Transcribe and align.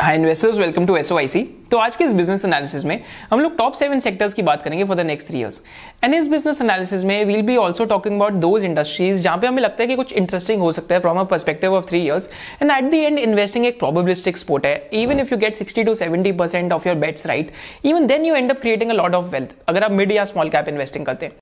Hi 0.00 0.14
investors 0.16 0.58
welcome 0.58 0.86
to 0.86 0.94
SOIC 0.96 1.42
तो 1.70 1.78
आज 1.78 1.96
के 1.96 2.04
इस 2.04 2.12
बिज़नेस 2.12 2.44
एनालिसिस 2.44 2.84
में 2.84 3.02
हम 3.30 3.40
लोग 3.40 3.56
टॉप 3.56 3.72
सेवन 3.74 3.98
सेक्टर्स 4.00 4.34
की 4.34 4.42
बात 4.42 4.62
करेंगे 4.62 4.84
for 4.84 4.96
the 4.96 5.00
next 5.00 5.28
three 5.28 5.38
years 5.38 5.60
and 6.04 6.14
इस 6.14 6.28
बिज़नेस 6.28 6.60
एनालिसिस 6.62 7.04
में 7.04 7.24
will 7.24 7.42
be 7.46 7.56
also 7.56 7.84
talking 7.84 8.16
about 8.16 8.32
those 8.44 8.64
industries 8.64 9.20
जहाँ 9.22 9.38
पे 9.38 9.46
हमें 9.46 9.62
लगता 9.62 9.82
है 9.82 9.86
कि 9.88 9.96
कुछ 9.96 10.12
इंटरेस्टिंग 10.12 10.60
हो 10.60 10.70
सकता 10.72 10.94
है 10.94 11.00
from 11.00 11.18
a 11.20 11.24
perspective 11.24 11.74
of 11.74 11.88
three 11.88 12.00
years 12.00 12.30
and 12.62 12.70
at 12.70 12.90
the 12.90 12.94
end 12.94 13.18
investing 13.18 13.66
एक 13.66 13.78
प्रोबेबिलिस्टिक 13.78 14.36
स्पोर्ट 14.36 14.66
है. 14.66 14.74
Even 14.92 15.20
if 15.20 15.34
you 15.34 15.38
get 15.38 15.56
sixty 15.56 15.84
to 15.84 15.94
seventy 15.94 16.32
percent 16.32 16.72
of 16.72 16.88
your 16.88 16.96
bets 16.98 17.26
right 17.26 17.52
even 17.84 18.06
then 18.06 18.24
you 18.24 18.34
end 18.34 18.50
up 18.50 18.60
creating 18.60 18.90
a 18.90 18.94
lot 18.94 19.14
of 19.14 19.30
wealth 19.32 19.54
अगर 19.68 19.84
आप 19.84 19.92
mid 19.92 20.12
या 20.12 20.24
small 20.24 20.50
cap 20.50 20.68
investing 20.68 21.06
करते 21.06 21.26
हैं। 21.26 21.32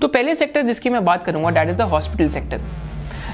तो 0.00 0.08
पहले 0.08 0.34
sector 0.34 0.62
जिसकी 0.62 0.90
मैं 0.90 1.04
बात 1.04 1.24
करूँगा 1.24 1.50
that 1.50 1.68
is 1.68 1.76
the 1.76 1.88
hospital 1.90 2.28
sector 2.28 2.60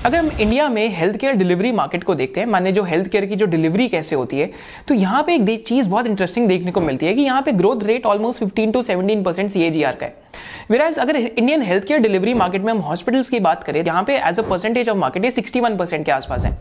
अगर 0.05 0.19
हम 0.19 0.31
इंडिया 0.31 0.69
में 0.69 0.89
हेल्थ 0.95 1.17
केयर 1.17 1.35
डिलीवरी 1.35 1.71
मार्केट 1.73 2.05
को 2.05 2.15
देखते 2.15 2.41
हैं, 2.41 2.47
माने 2.47 2.73
जो 2.73 2.83
हेल्थ 2.85 3.09
केयर 3.09 3.27
की 3.27 3.37
जो 3.37 3.47
डिलीवरी 3.47 3.89
कैसे 3.89 4.17
होती 4.17 4.39
है 4.39 4.51
तो 4.89 4.95
यहाँ 4.95 5.23
पे 5.23 5.35
एक 5.35 5.67
चीज़ 5.67 5.89
बहुत 5.89 6.07
इंटरेस्टिंग 6.07 6.49
देखने 6.49 6.73
को 6.73 6.81
मिलती 6.81 7.07
है 7.07 7.15
कि 7.15 7.23
यहाँ 7.23 7.43
पे 7.43 7.53
growth 7.53 7.85
rate 7.85 8.07
almost 8.07 8.45
15 8.45 8.73
to 8.73 8.83
17 8.83 9.25
percent 9.25 9.51
CAGR 9.51 9.97
का 9.97 10.07
है। 10.07 10.23
वेराज 10.70 10.98
अगर 10.98 11.16
Indian 11.16 11.62
health 11.62 11.84
care 11.84 12.01
delivery 12.01 12.34
market 12.34 12.62
में 12.62 12.73
हम 12.73 12.79
हॉस्पिटल्स 12.80 13.29
की 13.30 13.41
बात 13.41 13.65
करें, 13.65 13.84
यहाँ 13.84 14.02
पे 14.05 14.16
as 14.19 14.38
a 14.38 14.42
percentage 14.42 14.88
of 14.88 14.98
market 14.98 15.25
ये 15.25 15.30
61 15.33 15.79
परसेंट 15.79 16.05
के 16.06 16.12
आसपास 16.12 16.47
है। 16.47 16.52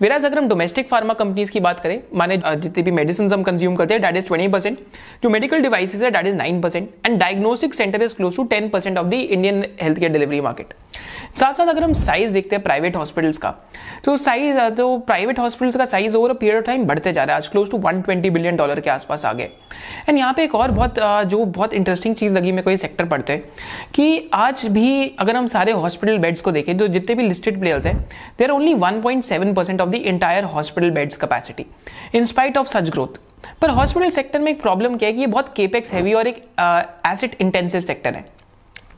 वेराज 0.00 0.24
अगर 0.26 0.38
हम 0.38 0.48
डोमेस्टिक 0.48 0.88
फार्मा 0.88 1.14
कंपनीज़ 1.14 1.50
की 1.50 1.60
बात 1.60 1.80
करें, 1.80 2.00
माने 2.14 2.40
जितनी 2.46 2.82
भी 2.82 2.90
मेडिसिन 2.90 3.32
हम 3.32 3.42
कंज्यूम 3.42 3.76
करते 3.76 3.94
हैं 3.94 4.02
डेट 4.02 4.16
इज़ 4.16 4.26
ट्वेंटी 4.26 4.48
परसेंट 4.48 4.78
जो 5.22 5.30
मेडिकल 5.30 5.62
डिवाइसेज 5.62 6.02
है 6.04 6.10
that 6.10 6.26
is 6.26 6.36
nine 6.36 6.60
percent 6.60 6.88
and 7.06 7.18
diagnostic 7.20 7.74
centre 7.74 8.02
is 8.02 8.14
close 8.14 8.36
to 8.36 8.44
ten 8.46 8.68
percent 8.68 8.98
of 8.98 9.06
the 9.06 9.14
Indian 9.14 9.64
health 9.82 9.98
care 9.98 10.12
delivery 10.12 10.40
market 10.40 10.74
साथ 11.40 11.52
साथ 11.52 11.66
अगर 11.66 11.84
हम 11.84 11.92
साइज़ 11.92 12.32
देखते 12.32 12.56
हैं 12.56 12.62
प्राइवेट 12.62 12.96
हॉस्पिटल्स 12.96 13.38
का 13.38 13.54
तो 14.04 14.16
साइज़ 14.16 14.58
तो 14.76 14.96
प्राइवेट 15.06 15.38
हॉस्पिटल्स 15.38 15.76
का 15.76 15.84
size 15.84 16.16
over 16.16 16.30
a 16.30 16.34
period 16.34 16.56
of 16.56 16.64
time 16.64 16.84
बढ़ते 16.86 17.12
जा 17.12 17.24
रहा 17.24 17.36
है। 17.36 17.42
आज 17.42 17.48
क्लोज 17.48 17.70
टू 17.70 17.78
120 17.78 18.30
बिलियन 18.30 18.56
डॉलर 18.56 18.80
के 18.80 18.90
आसपास 18.90 19.24
आ 19.24 19.32
गए 19.32 19.48
एंड 20.08 20.18
यहाँ 20.18 20.32
पे 20.34 20.44
एक 20.44 20.54
और 20.54 20.70
बहुत 20.70 20.98
जो 21.28 21.44
बहुत 21.46 21.74
इंटरेस्टिंग 21.74 22.14
चीज़ 22.14 22.34
लगी 22.34 22.52
मेरे 22.52 22.62
को 22.62 22.76
सेक्टर 22.76 23.04
पढ़ते 23.14 23.36
कि 23.94 24.28
आज 24.34 24.66
भी 24.68 25.08
अगर 25.18 25.36
हम 25.36 25.46
सारे 25.48 25.72
हॉस्पिटल 25.74 26.18
बेड्स 26.18 26.40
को 26.40 26.50
देखें, 26.52 26.76
जो 26.76 26.88
जितने 26.88 27.14
भी 27.14 27.28
लिस्टेड 27.28 27.60
प्लेयर्स 27.60 27.86
हैं 27.86 27.96
there 28.38 28.50
only 28.50 28.74
1.7 28.76 29.54
percent 29.56 29.80
of 29.80 29.88
the 29.88 29.94
entire 29.94 30.44
hospital 30.46 30.90
beds 30.92 31.16
capacity 31.16 31.66
in 32.14 32.24
spite 32.24 32.56
of 32.58 32.68
such 32.68 32.90
growth 32.90 33.18
पर 33.60 33.70
हॉस्पिटल 33.70 34.10
सेक्टर 34.10 34.38
में 34.38 34.50
एक 34.52 34.60
प्रॉब्लम 34.62 34.96
क्या 34.96 35.08
है 35.08 35.12
कि 35.14 35.20
ये 35.20 35.26
बहुत 35.28 35.52
केपेक्स 35.56 35.92
हैवी 35.92 36.12
और 36.12 36.26
एक 36.26 36.36
एसिड 37.06 37.36
इंटेंसिव 37.40 37.80
सेक्टर 37.82 38.14
है। 38.14 38.24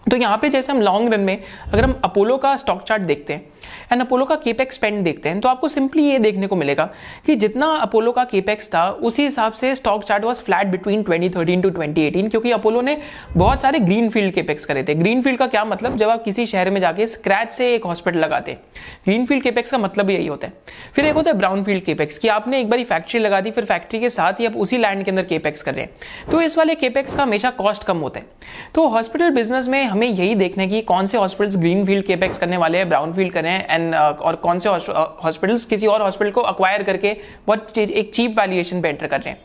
तो 0.06 0.16
यहाँ 0.16 0.36
पे 0.38 0.48
जैसे 0.48 0.72
हम 0.72 0.80
लॉन्ग 0.80 1.12
रन 1.12 1.20
में, 1.20 1.42
अगर 1.72 1.84
हम 1.84 2.00
अपोलो 2.04 2.36
का 2.36 2.56
स्टॉक 2.56 2.82
चार्ट 2.82 3.02
देखते 3.02 3.32
हैं 3.32 3.44
एंड 3.92 4.00
अपोलो 4.00 4.24
का 4.24 4.34
केपेक्स 4.34 4.74
स्पेंड 4.74 5.02
देखते 5.04 5.28
हैं 5.28 5.40
तो 5.40 5.48
आपको 5.48 5.68
सिंपली 5.68 6.02
ये 6.02 6.18
देखने 6.18 6.46
को 6.46 6.56
मिलेगा 6.56 6.88
कि 7.26 7.34
जितना 7.36 7.66
अपोलो 7.76 8.12
का 8.12 8.24
केपेक्स 8.24 8.68
था, 8.68 8.88
उसी 8.88 9.22
हिसाब 9.22 9.52
से 9.52 9.74
stock 9.74 10.04
chart 10.04 10.24
was 10.24 10.42
flat 10.42 10.66
between 10.66 11.02
2013 11.02 11.62
to 11.62 11.70
2018 11.70 12.28
क्योंकि 12.30 12.50
अपोलो 12.52 12.80
ने 12.80 12.96
बहुत 13.32 13.62
सारे 13.62 13.78
ग्रीन 13.78 14.08
फ़ील्ड 14.10 14.34
केपेक्स 14.34 14.64
करे 14.64 14.82
थे। 14.82 14.94
ग्रीन 14.94 15.22
फ़ील्ड 15.22 15.38
का 15.38 15.46
क्या 15.46 15.64
मतलब? 15.64 15.96
जब 15.96 16.08
आप 16.08 16.22
किसी 16.24 16.46
शहर 16.46 16.70
में 16.70 16.80
जाके 16.80 17.06
स्क्रैच 17.06 17.52
से 17.52 17.74
एक 17.74 17.84
हॉस्पिटल 17.84 18.18
लगाते 18.18 18.56
ग्रीन 19.04 19.26
फ़ील्ड 19.26 19.42
केपेक्स 19.42 19.70
का 19.70 19.78
मतलब 19.78 20.10
यही 20.10 20.26
होता 20.26 20.46
है। 20.46 20.52
फिर 20.94 21.06
एक 21.06 21.14
होता 21.14 21.30
है 21.30 21.36
ब्राउन 21.38 21.64
फ़ील्ड 21.64 21.84
केपेक्स 21.84 22.18
कि 22.18 22.28
आपने 22.28 22.60
एक 22.60 22.70
बार 22.70 22.84
फैक्ट्री 22.84 23.20
लगा 23.20 23.40
दी, 23.40 23.50
फिर 23.50 23.64
फैक्ट्री 23.64 24.00
के 24.00 24.10
साथ 24.10 24.40
ही 24.40 24.46
आप 24.46 24.56
उसी 24.56 24.78
लैंड 24.78 25.04
के 25.04 25.10
अंदर 25.10 25.24
केपेक्स 25.24 25.62
कर 25.62 25.74
रहे 25.74 25.84
हैं। 25.84 26.30
तो 26.30 26.40
इस 26.40 26.58
वाले 26.58 26.74
केपेक्स 26.74 27.14
का 27.14 27.22
हमेशा 27.22 27.50
कॉस्ट 27.52 27.84
कम 27.84 27.98
होता 27.98 28.20
है। 28.20 28.26
तो 28.74 28.86
हॉस्पिटल 28.88 29.30
बिज़नेस 29.30 29.68
में 29.68 29.84
हमें 29.96 30.06
यही 30.08 30.34
देखना 30.34 30.62
है 30.62 30.68
कि 30.68 30.80
कौन 30.82 31.06
से 31.06 31.18
हॉस्पिटल्स 31.18 31.56
ग्रीन 31.56 31.84
फ़ील्ड 31.86 32.04
केपेक्स 32.06 32.38
करने 32.38 32.56
वाले 32.56 32.78
हैं 32.78 32.88
ब्राउन 32.88 33.12
फ़ील्ड 33.12 33.32
कर 33.32 33.46
एंड 33.46 33.94
uh, 33.94 34.00
और 34.00 34.36
कौन 34.36 34.58
से 34.58 34.68
हॉस्पिटल्स 34.68 35.62
uh, 35.62 35.68
किसी 35.70 35.86
और 35.86 36.02
हॉस्पिटल 36.02 36.30
को 36.30 36.40
अक्वायर 36.40 36.82
करके 36.82 37.16
बहुत 37.46 37.78
एक 37.78 38.14
चीप 38.14 38.38
वैल्यूएशन 38.38 38.82
पे 38.82 38.88
एंटर 38.88 39.06
कर 39.06 39.20
रहे 39.20 39.30
हैं। 39.30 39.38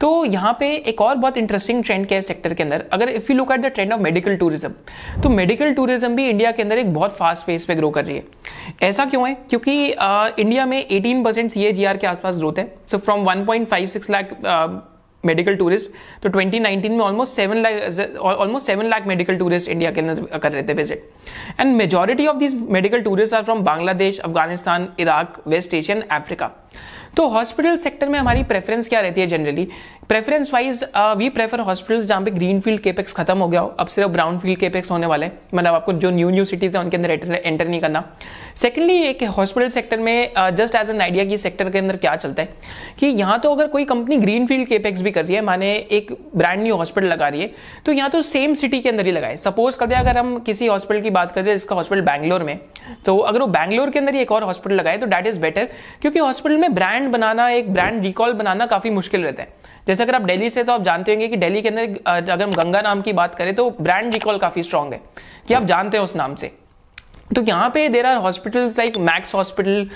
तो 0.00 0.24
यहाँ 0.24 0.56
पे 0.60 0.68
एक 0.88 1.00
और 1.00 1.14
बहुत 1.14 1.36
इंटरेस्टिंग 1.36 1.82
ट्रेंड 1.84 2.06
क्या 2.08 2.18
है 2.18 2.22
सेक्टर 2.22 2.54
के 2.54 2.62
अंदर? 2.62 2.84
अगर 2.92 3.08
if 3.08 3.30
you 3.32 3.36
look 3.36 3.52
at 3.52 3.60
the 3.60 3.66
trend 3.66 3.92
of 3.92 4.00
medical 4.00 4.36
tourism 4.36 4.72
तो 5.22 5.28
मेडिकल 5.28 5.72
टूरिज़्म 5.74 6.16
भी 6.16 6.28
इंडिया 6.28 6.50
के 6.50 6.62
अंदर 6.62 6.78
एक 6.78 6.92
बहुत 6.94 7.16
फास्ट 7.16 7.46
पेस 7.46 7.64
पे 7.64 7.74
ग्रो 7.74 7.90
कर 7.90 8.04
रही 8.04 8.16
है। 8.16 8.24
ऐसा 8.82 9.04
क्यों 9.04 9.28
है? 9.28 9.34
क्योंकि 9.50 9.92
आ, 9.92 10.28
इंडिया 10.38 10.64
uh, 10.64 10.70
में 10.70 10.86
18 10.88 11.24
परसेंट 11.24 11.50
सी 11.50 11.72
के 11.72 12.06
आसपास 12.06 12.38
ग्रोथ 12.38 12.58
है। 12.58 12.72
So 12.90 12.98
from 12.98 13.24
1.56 13.24 14.10
lakh 14.10 14.36
medical 15.26 15.56
tourist 15.56 15.90
to 16.22 16.28
2019 16.30 16.90
में 16.90 17.00
almost 17.00 17.32
seven 17.32 17.62
lakh 17.62 18.18
almost 18.20 18.66
seven 18.66 18.86
lakh 18.86 19.06
medical 19.06 19.36
tourist 19.38 19.68
India 19.68 19.90
के 19.90 20.00
अंदर 20.00 20.38
कर 20.38 20.52
रहे 20.52 20.62
थे 20.62 20.74
visit 20.74 21.60
and 21.60 21.76
majority 21.76 22.26
of 22.26 22.36
this 22.38 22.54
medical 22.70 23.02
tourist 23.02 23.34
are 23.34 23.42
from 23.42 23.62
Bangladesh 23.64 24.20
Afghanistan 24.20 24.88
Iraq 25.00 25.42
West 25.48 25.74
Asia 25.74 26.02
Africa 26.16 26.50
तो 27.16 27.26
hospital 27.28 27.76
sector 27.76 28.08
में 28.08 28.18
हमारी 28.18 28.42
preference 28.44 28.88
क्या 28.88 29.00
रहती 29.00 29.20
है 29.20 29.26
generally 29.26 29.68
preference 30.08 30.52
wise 30.54 30.82
we 30.96 31.28
prefer 31.28 31.60
hospitals 31.60 32.04
जहाँ 32.06 32.22
पे 32.22 32.30
ग्रीन 32.30 32.60
फ़ील्ड 32.60 32.80
केपेक्स 32.80 33.12
खत्म 33.12 33.38
हो 33.38 33.48
गया 33.48 33.60
हो। 33.60 33.68
अब 33.78 33.86
सिर्फ़ 33.86 34.10
ब्राउन 34.10 34.38
फ़ील्ड 34.38 34.58
केपेक्स 34.58 34.90
होने 34.90 35.06
वाले 35.06 35.30
मतलब 35.54 35.74
आपको 35.74 35.92
जो 35.94 36.10
न्यू 36.10 36.28
न्यू 36.30 36.44
सिटीज़ 36.44 36.76
है, 36.76 36.82
उनके 36.82 36.96
अंदर 36.96 37.10
एंटर 37.10 37.68
नहीं 37.68 37.80
करना। 37.80 38.04
सेकेंडली 38.56 38.96
एक 38.98 39.22
हॉस्पिटल 39.36 39.68
सेक्टर 39.68 39.98
में 39.98 40.32
जस्ट 40.56 40.74
एज 40.74 40.90
एन 40.90 41.00
आइडिया 41.00 41.24
की 41.24 41.36
सेक्टर 41.38 41.70
के 41.70 41.78
अंदर 41.78 41.96
क्या 41.96 42.14
चलता 42.16 42.42
है। 42.42 42.48
कि 42.98 43.06
यहाँ 43.06 43.38
तो 43.40 43.54
अगर 43.54 43.66
कोई 43.68 43.84
कंपनी 43.84 44.16
ग्रीन 44.16 44.46
फ़ील्ड 44.46 44.68
केपेक्स 44.68 45.02
भी 45.02 45.10
कर 45.10 45.24
रही 45.24 45.34
है, 45.34 45.40
माने 45.42 45.74
एक 45.74 46.16
ब्रांड 46.36 46.62
न्यू 46.62 46.76
हॉस्पिटल 46.76 47.06
लगा 47.06 47.28
रही 47.28 47.40
है 47.40 47.50
तो 47.86 47.92
यहाँ 47.92 48.10
तो 48.10 48.22
सेम 48.24 48.54
सिटी 48.54 48.80
के 48.80 48.88
अंदर 48.88 49.06
ही 49.06 49.12
लगाए। 49.12 49.36
सपोज़ 49.38 49.78
कर, 49.78 49.92
अगर 49.94 50.18
हम 50.18 50.38
किसी 50.40 50.66
हॉस्पिटल 50.66 51.00
की 51.00 51.10
बात 51.10 51.32
करें, 51.32 51.44
जिसका 51.46 51.76
हॉस्पिटल 51.76 52.02
बैंगलोर 52.02 52.42
में 52.42 52.58
तो 53.06 53.18
अगर 53.18 53.40
वो 53.40 53.46
बैंगलोर 53.48 53.90
के 53.90 53.98
अंदर 53.98 54.14
ही 54.14 54.20
एक 54.20 54.32
और 54.32 54.44
हॉस्पिटल 54.44 54.74
लगाए 54.76 54.98
तो 54.98 55.06
डैट 55.06 55.26
इज़ 55.26 55.40
बेटर 55.40 55.68
क्योंकि 56.02 56.18
हॉस्पिटल 56.18 56.56
में 56.56 56.74
ब्रांड 56.74 57.10
बनाना, 57.10 57.48
एक 57.50 57.72
ब्रांड 57.72 58.02
रिकॉल 58.02 58.32
बनाना 58.34 58.66
काफ़ी 58.66 58.90
मुश्किल 58.92 59.24
रहता 59.24 59.42
है। 59.42 59.74
जैसे 59.96 60.04
अगर 60.04 60.14
आप 60.14 60.22
दिल्ली 60.22 60.48
से 60.50 60.62
तो 60.64 60.72
आप 60.72 60.82
जानते 60.84 61.12
होंगे 61.12 61.26
कि 61.28 61.36
दिल्ली 61.36 61.60
के 61.62 61.68
अंदर 61.68 62.30
अगर 62.30 62.42
हम 62.42 62.50
गंगा 62.52 62.80
नाम 62.82 63.02
की 63.02 63.12
बात 63.14 63.34
करें 63.34 63.54
तो 63.54 63.70
ब्रांड 63.80 64.12
रिकॉल 64.14 64.38
काफ़ी 64.38 64.62
स्ट्रांग 64.62 64.92
है, 64.92 65.00
कि 65.48 65.54
आप 65.54 65.64
जानते 65.64 65.96
हैं 65.96 66.04
उस 66.04 66.14
नाम 66.16 66.34
से। 66.34 66.50
तो 67.34 67.42
यहाँ 67.42 67.70
पे 67.70 67.88
there 67.88 68.06
are 68.06 68.16
hospitals 68.16 68.78
like 68.78 68.96
Max 68.98 69.34
hospital 69.34 69.88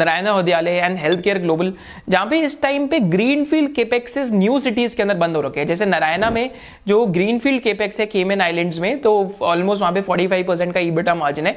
Narayana 0.00 0.36
Hrudayalaya 0.36 0.76
and 0.76 0.96
health 0.98 1.20
care 1.22 1.38
Global 1.38 1.72
जहाँ 2.08 2.26
पे 2.26 2.38
इस 2.40 2.60
टाइम 2.62 2.86
पे 2.86 2.98
green 3.10 3.44
field 3.44 3.74
capexes 3.74 4.32
new 4.32 4.58
cities 4.60 4.96
के 4.96 5.02
अंदर 5.02 5.14
बंद 5.16 5.36
हो 5.36 5.42
रखे 5.42 5.60
हैं। 5.60 5.66
जैसे 5.66 5.86
नारायणा 5.86 6.30
में 6.30 6.50
जो 6.88 7.04
ग्रीन 7.08 7.38
फ़ील्ड 7.38 7.62
केपेक्स 7.62 8.00
है 8.00 8.06
केमेन 8.06 8.40
आइलैंड्स 8.40 8.78
में 8.80 8.98
तो 9.00 9.12
ऑलमोस्ट 9.42 9.80
वहाँ 9.80 9.92
पे 9.94 10.02
45 10.02 10.46
परसेंट 10.46 10.72
का 10.74 10.80
ईबिटा 10.80 11.14
मार्जिन 11.14 11.46
है। 11.46 11.52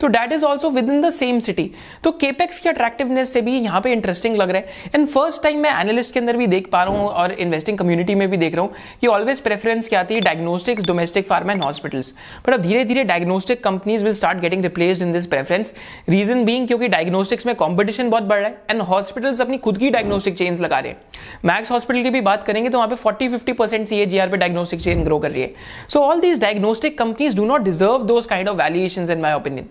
तो 0.00 0.08
that 0.08 0.32
is 0.32 0.44
also 0.44 0.70
within 0.90 1.00
the 1.02 1.10
same 1.12 1.38
city 1.40 1.70
तो 2.04 2.10
केपेक्स 2.12 2.60
की 2.60 2.68
अट्रैक्टिवनेस 2.68 3.32
से 3.32 3.40
भी 3.40 3.58
यहाँ 3.58 3.80
पे 3.80 3.92
इंटरेस्टिंग 3.92 4.36
लग 4.36 4.50
रहा 4.50 4.58
है। 4.58 4.90
एंड 4.94 5.06
फ़र्स्ट 5.08 5.42
टाइम 5.42 5.58
मैं 5.62 5.70
एनालिस्ट 5.80 6.14
के 6.14 6.20
अंदर 6.20 6.36
भी 6.36 6.46
देख 6.46 6.68
पा 6.72 6.82
रहा 6.84 6.94
हूँ 6.94 7.08
और 7.08 7.32
इन्वेस्टिंग 7.34 7.78
कम्युनिटी 7.78 8.14
में 8.14 8.28
भी 8.30 8.36
देख 8.36 8.54
रहा 8.54 8.64
हूँ 8.64 8.72
कि 9.00 9.06
ऑलवेज 9.06 9.40
प्रेफरेंस 9.40 9.88
क्या 9.88 10.00
आती 10.00 10.14
है? 10.14 10.20
Diagnostics 10.20 10.84
domestic 10.84 11.26
pharma 11.26 11.52
and 11.52 11.62
hospitals 11.62 12.14
but 12.46 12.54
अब 12.54 12.62
धीरे 12.62 12.84
धीरे 12.84 13.04
diagnostic 13.04 13.62
companies 13.64 14.04
will 14.04 14.12
start 14.14 14.38
getting 14.38 14.62
replaced 14.62 15.02
in 15.02 15.12
this 15.12 15.26
preference 15.26 15.72
reason 16.08 16.44
being 16.44 16.66
क्योंकि 16.66 16.88
डायग्नोस्टिक्स 16.88 17.46
में 17.46 17.54
कॉम्पिटिशन 17.82 18.10
बहुत 18.10 18.22
बढ़ 18.22 18.38
रहा 18.38 18.48
है 18.48 18.62
एंड 18.70 18.80
हॉस्पिटल्स 18.82 19.40
अपनी 19.40 19.58
खुद 19.58 19.78
की 19.78 19.90
डायग्नोस्टिक 19.90 20.36
चेन्स 20.38 20.60
लगा 20.60 20.78
रहे 20.78 20.92
हैं। 20.92 21.00
मैक्स 21.44 21.70
हॉस्पिटल 21.70 22.02
की 22.02 22.10
भी 22.10 22.20
बात 22.20 22.42
करेंगे 22.44 22.68
तो 22.70 22.78
वहाँ 22.78 22.88
पे 22.88 22.96
40 22.98 23.28
50 23.30 23.56
परसेंट 23.58 23.88
सी 23.88 24.04
पे 24.06 24.36
डायग्नोस्टिक 24.36 24.80
चेन 24.80 25.02
ग्रो 25.04 25.18
कर 25.18 25.30
रही 25.30 25.42
है। 25.42 25.54
So 25.88 26.00
all 26.00 26.20
these 26.20 26.40
diagnostic 26.40 26.98
companies 26.98 27.36
do 27.36 27.44
not 27.44 27.62
deserve 27.62 28.02
those 28.04 28.26
kind 28.26 28.48
of 28.48 28.56
valuation 28.56 29.10
in 29.10 29.20
my 29.20 29.32
opinion 29.34 29.66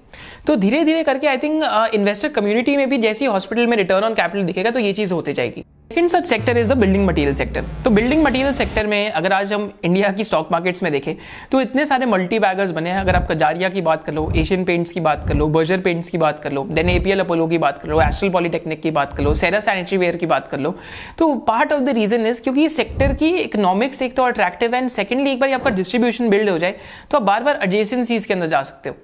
तो 0.48 0.56
धीरे 0.58 0.84
धीरे 0.86 1.04
करके 1.04 1.28
आई 1.28 1.38
थिंक 1.38 1.64
इन्वेस्टर 1.94 2.30
कम्युनिटी 2.32 2.78
में 2.78 2.90
भी 2.90 2.98
जैसी 3.00 3.26
हॉस्पिटल 3.28 3.68
में 3.68 3.78
रिटर्न 3.78 4.04
ऑन 4.04 4.14
कैपिटल 4.14 4.44
दिखेगा 4.44 4.72
तो 4.72 4.80
ये 4.80 4.94
चीज़ 4.94 5.14
होती 5.14 5.34
जाएगी। 5.34 5.66
Second 5.92 6.10
such 6.10 6.26
sector 6.26 6.58
is 6.58 6.68
the 6.70 6.76
building 6.78 7.06
material 7.06 7.34
sector 7.36 7.64
तो 7.84 7.90
बिल्डिंग 7.90 8.24
मटेरियल 8.24 8.54
सेक्टर 8.54 8.88
में 8.88 9.12
अगर 9.12 9.34
आज 9.34 9.52
हम 9.54 9.64
इंडिया 9.84 10.12
की 10.12 10.24
स्टॉक 10.24 10.52
मार्केट्स 10.52 10.84
में 10.84 10.92
देखें 10.92 11.16
तो 11.52 11.62
इतने 11.62 11.86
सारे 11.86 12.06
मल्टी 12.06 12.38
बैगर्स 12.40 12.72
बने 12.72 12.90
हैं। 12.90 13.00
अगर 13.00 13.16
आप 13.16 13.28
कजारिया 13.32 13.70
की 13.70 13.82
बात 13.82 14.04
कर 14.04 14.14
लो 14.14 14.32
एशियन 14.36 14.64
पेंट्स 14.64 14.92
की 14.92 15.00
बात 15.00 15.28
कर 15.28 15.36
लो 15.36 15.48
बर्जर 15.48 15.80
पेंट्स 15.80 16.10
की 16.10 16.18
बात 16.18 16.40
कर 16.40 16.52
लो 16.52 16.64
देन 16.72 16.90
एपीएल 16.90 17.20
अपोलो 17.20 17.48
की 17.48 17.58
बात 17.58 17.80
कर 17.80 17.90
लो 17.90 18.02
एस्ट्रल 18.02 18.30
पॉलिटेक्निक 18.30 18.82
की 18.82 18.92
बात 18.92 19.14
कर 19.14 19.24
लो 19.24 19.34
सेरा 19.34 19.60
सैनिटरी 19.60 19.98
वेयर 19.98 20.16
की 20.16 20.26
बात 20.26 20.48
कर 20.48 20.60
लो। 20.60 20.74
तो 21.18 21.34
part 21.50 21.74
of 21.74 21.82
the 21.82 21.96
reason 21.98 22.26
is 22.28 22.42
क्योंकि 22.42 22.70
सेक्टर 22.70 23.14
की 23.14 23.30
इकोनॉमिक्स 23.30 24.02
एक 24.02 24.16
तो 24.16 24.24
अट्रैक्टिव 24.24 24.76
एंड 24.76 24.90
सेकेंडली 24.90 25.32
एक 25.32 25.40
बार 25.40 25.54
आपका 25.54 25.70
डिस्ट्रीब्यूशन 25.72 26.30
बिल्ड 26.30 26.50
हो 26.50 26.58
जाए 26.58 26.76
तो 27.12 27.18
आप 27.18 27.24
बार 27.24 27.44
बार 27.44 27.60
एडजेसेंसीज 27.64 28.26
के 28.26 28.34
अंदर 28.34 28.48
जा 28.48 28.64
सकते 28.64 28.90
हो। 28.90 28.96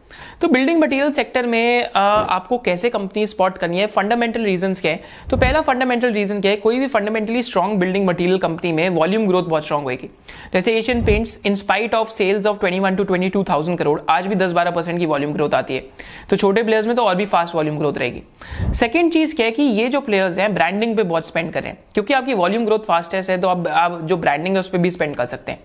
तो 0.41 0.47
बिल्डिंग 0.47 0.79
मटेरियल 0.81 1.11
सेक्टर 1.11 1.45
में 1.47 1.89
आपको 1.95 2.57
कैसे 2.59 2.89
कंपनी 2.89 3.27
स्पॉट 3.27 3.57
करनी 3.57 3.79
है? 3.79 3.87
फंडामेंटल 3.89 4.43
रीजन 4.43 4.73
क्या 4.73 4.91
है? 4.91 4.99
तो 5.29 5.37
पहला 5.37 5.61
फंडामेंटल 5.61 6.11
रीजन 6.13 6.41
क्या 6.41 6.51
है? 6.51 6.57
कोई 6.57 6.76
कोई 6.77 6.85
भी 6.85 6.91
fundamentally 6.93 7.41
strong 7.43 7.79
building 7.79 8.05
material 8.07 8.37
company 8.37 8.71
में 8.71 8.89
वॉल्यूम 8.89 9.25
ग्रोथ 9.27 9.43
बहुत 9.43 9.63
स्ट्रॉन्ग 9.63 9.83
होगी 9.83 10.09
जैसे 10.53 10.75
Asian 10.77 11.03
Paints 11.05 11.37
in 11.45 11.55
spite 11.55 11.93
of 11.95 12.09
sales 12.09 12.45
of 12.45 12.57
21 12.57 12.97
to 12.97 13.03
22,000 13.03 13.77
crore 13.77 13.99
आज 14.09 14.27
भी 14.27 14.35
10-12 14.35 14.75
परसेंट 14.75 14.99
की 14.99 15.05
वॉल्यूम 15.05 15.33
ग्रोथ 15.33 15.53
आती 15.53 15.75
है। 15.75 15.83
तो 16.29 16.35
छोटे 16.35 16.63
प्लेयर्स 16.63 16.87
में 16.87 16.95
तो 16.95 17.03
और 17.03 17.15
भी 17.15 17.25
फास्ट 17.25 17.55
वॉल्यूम 17.55 17.77
ग्रोथ 17.77 17.97
रहेगी। 17.97 18.21
सेकेंड 18.75 19.11
चीज़ 19.13 19.35
क्या 19.35 19.45
है 19.45 19.51
कि 19.51 19.63
ये 19.63 19.87
जो 19.87 20.01
प्लेयर्स 20.01 20.37
हैं 20.37 20.53
ब्रांडिंग 20.53 20.95
पे 20.97 21.03
बहुत 21.03 21.27
स्पेंड 21.27 21.51
करें 21.53 21.73
क्योंकि 21.93 22.13
आपकी 22.13 22.33
वॉल्यूम 22.33 22.65
ग्रोथ 22.65 22.85
फास्टेस्ट 22.87 23.29
है 23.29 23.37
तो 23.41 23.47
आप, 23.47 23.67
आप 23.67 23.99
जो 24.03 24.17
ब्रांडिंग 24.17 24.55
है 24.55 24.59
उस 24.59 24.69
पर 24.69 24.77
भी 24.77 24.91
स्पेंड 24.91 25.15
कर 25.15 25.25
सकते 25.25 25.51
हैं। 25.51 25.59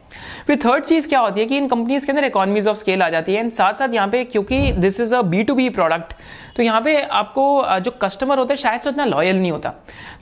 फिर 0.47 0.59
थर्ड 0.65 0.85
चीज़ 0.85 1.09
क्या 1.09 1.21
होती 1.21 1.41
है 1.41 1.47
कि 1.47 1.57
इन 1.57 1.69
कंपनीज़ 1.69 2.07
के 2.07 2.13
अंदर 2.13 2.25
इकोनॉमीज 2.25 2.69
ऑफ़ 2.69 2.79
स्केल 2.79 3.03
आ 3.03 3.09
जाती 3.11 3.35
है। 3.35 3.41
एंड 3.41 3.53
साथ 3.53 3.75
साथ 3.75 3.95
यहाँ 3.95 4.09
पे 4.09 4.25
क्योंकि 4.25 4.61
this 4.73 5.01
is 5.01 5.15
a 5.15 5.23
B 5.25 5.43
to 5.43 5.55
B 5.55 5.69
product 5.71 6.15
तो 6.57 6.63
यहाँ 6.63 6.81
पे 6.81 7.01
आपको 7.03 7.79
जो 7.81 7.91
कस्टमर 8.03 8.39
होता 8.39 8.53
है, 8.53 8.57
शायद 8.57 8.81
से 8.81 8.89
उतना 8.89 9.05
लॉयल 9.05 9.37
नहीं 9.37 9.53
होता। 9.53 9.73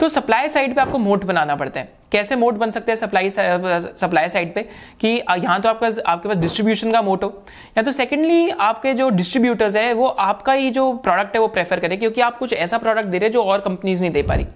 तो 0.01 0.09
सप्लाई 0.09 0.49
साइड 0.49 0.75
पे 0.75 0.81
आपको 0.81 0.99
मोट 0.99 1.25
बनाना 1.25 1.57
पड़ता 1.57 1.81
है। 1.81 1.93
कैसे 2.13 2.37
मोड 2.37 2.55
बन 2.55 2.71
सकते 2.71 2.93
हैं 2.93 2.97
सप्लाई 2.97 3.31
सप्लाई 3.31 4.29
साइड 4.29 4.55
पे? 4.55 4.63
कि 5.01 5.09
यहाँ 5.09 5.61
तो 5.61 5.69
आपका, 5.69 5.91
आपके 6.07 6.29
पास 6.29 6.37
डिस्ट्रीब्यूशन 6.37 6.93
का 6.93 7.03
मोट 7.03 7.25
हो। 7.25 7.43
या 7.79 7.83
तो 7.83 7.93
सेकेंडली 7.93 8.49
आपके 8.51 8.95
जो 8.95 9.09
डिस्ट्रीब्यूटर्स 9.11 9.77
है, 9.77 9.93
वो 9.93 10.07
आपका 10.07 10.53
ही 10.53 10.71
जो 10.71 10.93
प्रोडक्ट 10.95 11.35
है, 11.35 11.41
वो 11.41 11.49
प्रेफर 11.49 11.81
करें, 11.81 11.99
क्योंकि 11.99 12.21
आप 12.21 12.39
कुछ 12.39 12.53
ऐसा 12.53 12.79
प्रोडक्ट 12.79 13.07
दे 13.07 13.19
रहे 13.19 13.31
जो 13.31 13.43
और 13.43 13.61
कंपनीज़ 13.61 14.01
नहीं 14.01 14.13
दे 14.13 14.23
पा 14.23 14.35
रही। 14.35 14.47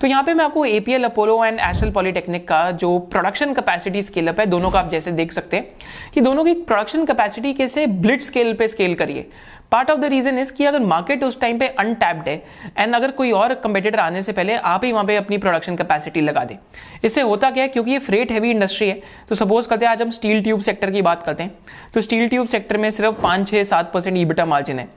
तो 0.00 0.06
यहाँ 0.06 0.22
पे 0.22 0.34
मैं 0.34 0.44
आपको 0.44 0.64
APL 0.64 1.04
Apollo 1.04 1.44
and 1.44 1.58
Astral 1.60 1.90
Polytechnic 1.90 2.48
का 2.48 2.70
जो 2.72 2.98
प्रोडक्शन 3.10 3.54
कैपेसिटी 3.54 4.02
स्केलअप 4.02 4.40
है, 4.40 4.46
दोनों 4.46 4.70
का 4.70 4.80
आप 4.80 4.90
जैसे 4.90 5.12
देख 5.12 5.32
सकते 5.32 5.56
हैं 5.56 5.66
कि 6.14 6.20
दोनों 6.20 6.44
की 6.44 6.54
प्रोडक्शन 6.54 7.04
कैपेसिटी 7.04 7.52
कैसे 7.54 7.86
ब्लिड 7.86 8.20
स्केल 8.20 8.54
पे 8.54 8.68
स्केल 8.68 8.94
करिए। 8.94 9.30
Part 9.72 9.90
of 9.90 9.98
the 10.00 10.04
reason 10.04 10.38
is 10.38 10.52
कि 10.52 10.64
अगर 10.64 10.80
मार्केट 10.82 11.22
उस 11.24 11.40
टाइम 11.40 11.58
पे 11.58 11.66
अनटैप्ड 11.68 12.28
है 12.28 12.34
एंड 12.78 12.94
अगर 12.94 13.10
कोई 13.12 13.30
और 13.32 13.54
कंपेटिटर 13.56 14.00
आने 14.00 14.22
से 14.22 14.32
पहले 14.32 14.54
आप 14.54 14.84
ही 14.84 14.92
वहाँ 14.92 15.04
पे 15.04 15.16
अपनी 15.16 15.38
प्रोडक्शन 15.38 15.76
कैपेसिटी 15.76 16.20
लगा 16.20 16.44
दें। 16.44 16.56
इससे 17.04 17.20
होता 17.22 17.50
क्या 17.50 17.62
है, 17.64 17.68
क्योंकि 17.68 17.90
ये 17.90 17.98
फ्रेट 18.00 18.32
हैवी 18.32 18.50
इंडस्ट्री 18.50 18.88
है 18.88 19.00
तो 19.28 19.34
सपोज़ 19.34 19.68
करते 19.68 19.84
हैं, 19.84 19.92
आज 19.92 20.02
हम 20.02 20.10
स्टील 20.10 20.42
ट्यूब 20.42 20.60
सेक्टर 20.60 20.90
की 20.90 21.02
बात 21.02 21.22
करते 21.22 21.42
हैं 21.42 21.52
तो 21.94 22.00
स्टील 22.00 22.28
ट्यूब 22.28 22.46
सेक्टर 22.48 22.76
में 22.76 22.90
सिर्फ़ 22.90 23.20
पाँच 23.22 23.48
छह 23.50 23.64
सात 23.64 23.92
परसेंट 23.92 24.16
ईबिटा 24.16 24.46
मार्जिन 24.46 24.78
है। 24.78 24.88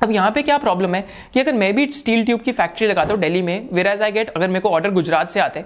अब 0.00 0.10
यहाँ 0.10 0.30
पे 0.30 0.42
क्या 0.42 0.56
प्रॉब्लम 0.58 0.94
है 0.94 1.04
कि 1.34 1.40
अगर 1.40 1.52
मैं 1.54 1.72
भी 1.74 1.86
स्टील 1.92 2.24
ट्यूब 2.24 2.40
की 2.40 2.52
फैक्ट्री 2.52 2.86
लगाता 2.86 3.12
हूँ 3.12 3.20
दिल्ली 3.20 3.40
में 3.42 3.68
वेर 3.72 3.86
एज 3.86 4.02
आई 4.02 4.12
गेट 4.12 4.30
अगर 4.30 4.48
मेरे 4.48 4.60
को 4.60 4.70
ऑर्डर 4.70 4.90
गुजरात 4.92 5.30
से 5.30 5.40
आते 5.40 5.64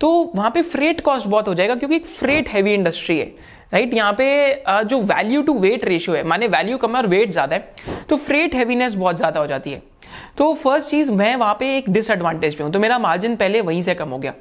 तो 0.00 0.10
वहाँ 0.34 0.50
पे 0.50 0.62
फ्रेट 0.64 1.00
कॉस्ट 1.00 1.26
बहुत 1.26 1.48
हो 1.48 1.54
जाएगा, 1.54 1.74
क्योंकि 1.74 1.96
एक 1.96 2.06
फ्रेट 2.08 2.48
हैवी 2.48 2.74
इंडस्ट्री 2.74 3.18
है। 3.18 3.32
Right 3.72 3.84
right? 3.84 3.96
यहाँ 3.96 4.12
पे 4.12 4.84
जो 4.88 5.00
वैल्यू 5.02 5.42
टू 5.42 5.58
वेट 5.58 5.84
रेशियो 5.84 6.16
है, 6.16 6.22
माने 6.24 6.46
वैल्यू 6.48 6.78
कम 6.78 6.90
है 6.90 6.96
और 6.96 7.06
वेट 7.06 7.30
ज़्यादा 7.32 7.56
है 7.56 8.04
तो 8.08 8.16
फ्रेट 8.18 8.54
हैवीनेस 8.54 8.94
बहुत 8.94 9.16
ज़्यादा 9.16 9.40
हो 9.40 9.46
जाती 9.46 9.70
है 9.70 9.82
तो 10.38 10.52
फ़र्स्ट 10.54 10.90
चीज़, 10.90 11.12
मैं 11.12 11.34
वहाँ 11.36 11.54
पे 11.60 11.76
एक 11.76 11.88
डिसएडवांटेज 11.90 12.54
पे 12.54 12.64
हूँ 12.64 12.72
तो 12.72 12.78
मेरा 12.80 12.98
मार्जिन 12.98 13.36
पहले 13.36 13.60
वहीं 13.60 13.82
से 13.82 13.94
कम 13.94 14.08
हो 14.08 14.18
गया 14.18 14.32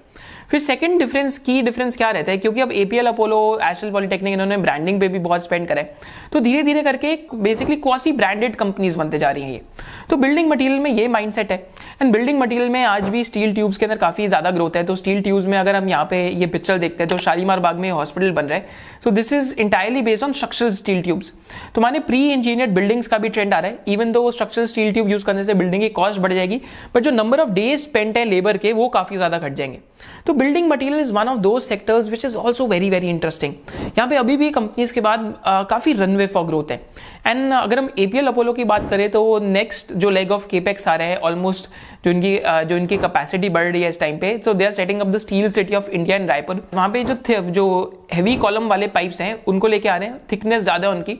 फिर 0.52 0.60
सेकंड 0.60 1.00
डिफरेंस 1.00 1.38
की 1.38 1.62
डिफरेंस 1.62 1.98
क्या 1.98 2.10
रहता 2.12 2.32
है? 2.32 2.38
क्योंकि 2.38 2.62
अब 2.62 2.72
एपीएल 2.72 3.08
अपोलो 3.08 3.38
एशल 3.64 3.92
पॉलिटेक्निक 3.92 4.34
इन्होंने 4.34 4.58
ब्रांडिंग 4.58 5.00
पे 5.00 5.08
भी 5.08 5.20
बहुत 5.20 5.44
स्पेंड 5.44 5.68
करा 5.68 5.82
है। 5.82 5.96
तो 6.34 6.40
धीरे 6.40 6.64
धीरे 6.64 6.82
करके 6.84 7.18
बेसिकली 7.36 7.76
क्वासी 7.78 8.12
ब्रांडेड 8.12 8.56
कंपनीज़ 8.56 8.98
बनते 8.98 9.18
जा 9.18 9.32
रही 9.32 9.44
हैं 9.44 9.52
ये। 9.52 9.62
तो 10.10 10.18
बिल्डिंग 10.18 10.50
मटेरियल 10.50 10.80
में 10.80 10.92
ये 10.92 11.08
माइंडसेट 11.08 11.52
है। 11.52 11.58
एंड 12.02 12.12
बिल्डिंग 12.14 12.40
मटेरियल 12.40 12.70
में 12.70 12.84
आज 12.84 13.08
भी 13.10 13.24
स्टील 13.24 13.54
ट्यूब्स 13.54 13.78
के 13.78 13.86
अंदर 13.86 13.98
काफ़ी 13.98 14.28
ज़्यादा 14.28 14.52
ग्रोथ 14.52 14.78
है। 14.78 14.84
तो 14.84 14.96
स्टील 14.96 15.22
ट्यूब्स 15.22 15.46
में 15.46 15.58
अगर 15.58 15.76
हम 15.76 15.90
यहाँ 15.90 16.06
पे 16.06 16.28
ये 16.30 16.48
पिक्चर 16.48 16.78
देखते 16.78 17.04
हैं 17.04 17.10
तो 17.10 17.18
शालीमार 17.18 17.60
बाग 17.60 17.80
में 17.80 17.90
हॉस्पिटल 17.92 18.32
बन 18.32 18.46
रहा 18.46 18.58
है। 18.58 18.92
तो 19.04 19.12
this 19.12 19.34
is 19.34 19.54
entirely 19.56 20.02
based 20.02 20.24
on 20.24 20.34
structural 20.34 20.70
steel 20.72 21.02
tubes 21.02 21.34
तो 21.76 21.82
माने 21.82 22.00
प्री 22.02 22.22
इंजीनियर्ड 22.32 22.72
बिल्डिंग्स 22.74 23.08
का 23.08 23.18
भी 23.18 23.30
ट्रेंड 23.30 23.54
आ 23.54 23.60
रहा 23.60 23.72
है। 23.72 23.80
Even 23.88 24.12
though 24.12 24.30
structural 24.32 24.66
steel 24.66 24.92
tube 24.94 25.10
use 25.10 25.26
करने 25.26 25.44
से 25.44 25.54
बिल्डिंग 25.54 25.82
की 25.82 25.90
कॉस्ट 25.92 26.20
बढ़ 26.20 26.34
जाएगी 26.34 26.62
बट 26.96 27.04
जो 27.04 27.12
नंबर 27.12 27.40
ऑफ़ 27.40 27.50
डेज़ 27.52 27.82
स्पेंट 27.82 28.18
है 28.18 28.26
लेबर 28.26 28.58
के, 28.58 28.74
वो 28.74 28.88
काफ़ी 28.90 29.18
ज़्यादा 29.18 29.38
घट 29.40 29.54
जाएँगे। 29.54 29.80
तो 30.26 30.34
building 30.34 30.70
material 30.70 31.00
is 31.00 31.12
one 31.14 31.28
of 31.28 31.40
the 31.40 31.60
sectors 31.60 32.10
which 32.10 32.26
is 32.26 32.38
also 32.38 32.68
very 32.68 32.90
very 32.90 33.10
interesting 33.10 33.54
यहाँ 33.98 34.08
पे 34.10 34.16
अभी 34.16 34.38
भी 34.38 34.50
कंपनीज़ 34.52 34.94
के 34.94 35.02
बाद 35.02 35.34
काफ़ी 35.70 35.94
रनवे 35.94 36.28
फॉर 36.28 36.46
ग्रोथ 36.46 36.72
है। 36.72 36.82
एंड 37.26 37.54
अगर 37.54 37.80
हम 37.80 37.90
एपीएल 38.00 38.28
अपोलो 38.28 38.54
की 38.54 38.64
बात 38.64 38.90
करें 38.90 39.10
तो 39.12 39.40
नेक्स्ट 39.40 39.94
जो 39.94 40.10
लेग 40.10 40.32
ऑफ़ 40.32 40.48
केपेक्स 40.48 40.88
आ 40.88 40.96
रहा 40.96 41.08
है 41.08 41.18
ऑलमोस्ट 41.18 41.70
जो 42.06 42.12
इनकी 42.12 42.36
जो 42.70 42.78
इनकी 42.78 42.98
कैपेसिटी 42.98 43.50
बढ़ 43.50 43.72
रही 43.72 43.82
है 43.82 43.90
इस 43.90 44.00
टाइम 44.00 44.18
पे 44.20 44.38
so 44.46 44.54
they 44.54 44.66
are 44.66 44.72
setting 44.72 45.02
up 45.02 45.08
the 45.08 45.18
steel 45.18 45.50
city 45.50 45.76
of 45.76 45.90
India 45.90 46.18
and 46.18 46.30
Raipur 46.30 46.68
वहाँ 46.74 46.90
पे 46.90 47.04
जो 47.04 47.42
जो 47.52 47.66
हैवी 48.14 48.36
कॉलम 48.38 48.68
वाले 48.70 48.88
पाइप्स 48.88 49.22
हैं, 49.22 49.44
उनको 49.48 49.68
लेके 49.68 49.90
आ 49.90 49.96
रहे 49.98 50.10
हैं 50.10 50.20
थिकनेस 50.32 50.64
ज़्यादा 50.64 50.90
उनकी. 50.90 51.20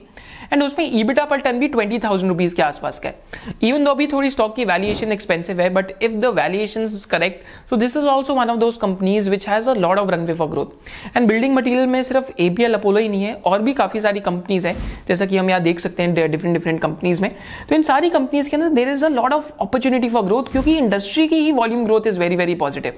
एंड 0.52 0.62
उसमें 0.62 0.90
ईबिटा 0.98 1.24
पर 1.24 1.40
टन 1.40 1.58
भी 1.58 1.68
ट्वेंटी 1.68 1.98
थाउज़ेंड 1.98 2.30
रुपीज़ 2.30 2.54
के 2.54 2.62
आसपास 2.62 2.98
का 2.98 3.08
है. 3.08 3.54
इवन 3.62 3.84
दो 3.84 3.90
अभी 3.90 4.06
थोड़ी 4.06 4.30
स्टॉक 4.30 4.54
की 4.56 4.64
वैल्यूएशन 4.64 5.12
एक्सपेंसिव 5.12 5.60
है 5.60 5.68
but 5.74 5.92
if 6.02 6.12
the 6.12 6.32
valuation 6.36 6.82
is 6.82 7.06
correct 7.10 7.70
so 7.70 7.76
this 7.76 7.96
is 7.96 8.04
also 8.06 8.34
one 8.34 8.50
of 8.50 8.58
those 8.58 8.76
companies 8.76 9.30
which 9.30 9.48
has 9.48 9.70
a 9.70 9.74
lot 9.74 9.98
of 9.98 10.10
runway 10.10 10.34
for 10.34 10.48
growth 10.48 11.16
and 11.16 11.28
building 11.28 11.54
material 11.54 11.86
में 11.86 12.02
सिर्फ़ 12.02 12.30
एपीएल 12.40 12.74
अपोलो 12.74 13.00
ही 13.00 13.08
नहीं 13.08 13.24
है, 13.24 13.34
और 13.34 13.62
भी 13.62 13.72
काफ़ी 13.72 14.00
सारी 14.00 14.20
कंपनीज़ 14.20 14.66
है, 14.66 14.74
जैसा 15.08 15.26
कि 15.26 15.36
हम 15.36 15.50
यहाँ 15.50 15.62
देख 15.62 15.80
सकते 15.80 15.93
हैं 16.02 16.14
डिफरेंट 16.14 16.56
डिफरेंट 16.56 16.80
कंपनीज़ 16.80 17.22
में। 17.22 17.30
तो 17.68 17.74
इन 17.74 17.82
सारी 17.82 18.10
कंपनीज़ 18.10 18.50
के 18.50 18.56
अंदर 18.56 18.68
there 18.74 18.88
is 18.88 19.04
a 19.04 19.08
lot 19.08 19.32
of 19.32 19.50
opportunity 19.60 20.08
for 20.08 20.22
growth 20.24 20.50
क्योंकि 20.52 20.76
इंडस्ट्री 20.78 21.26
की 21.28 21.36
ही 21.36 21.52
volume 21.52 21.84
growth 21.84 22.06
is 22.06 22.20
very 22.20 22.36
very 22.36 22.54
positive 22.54 22.92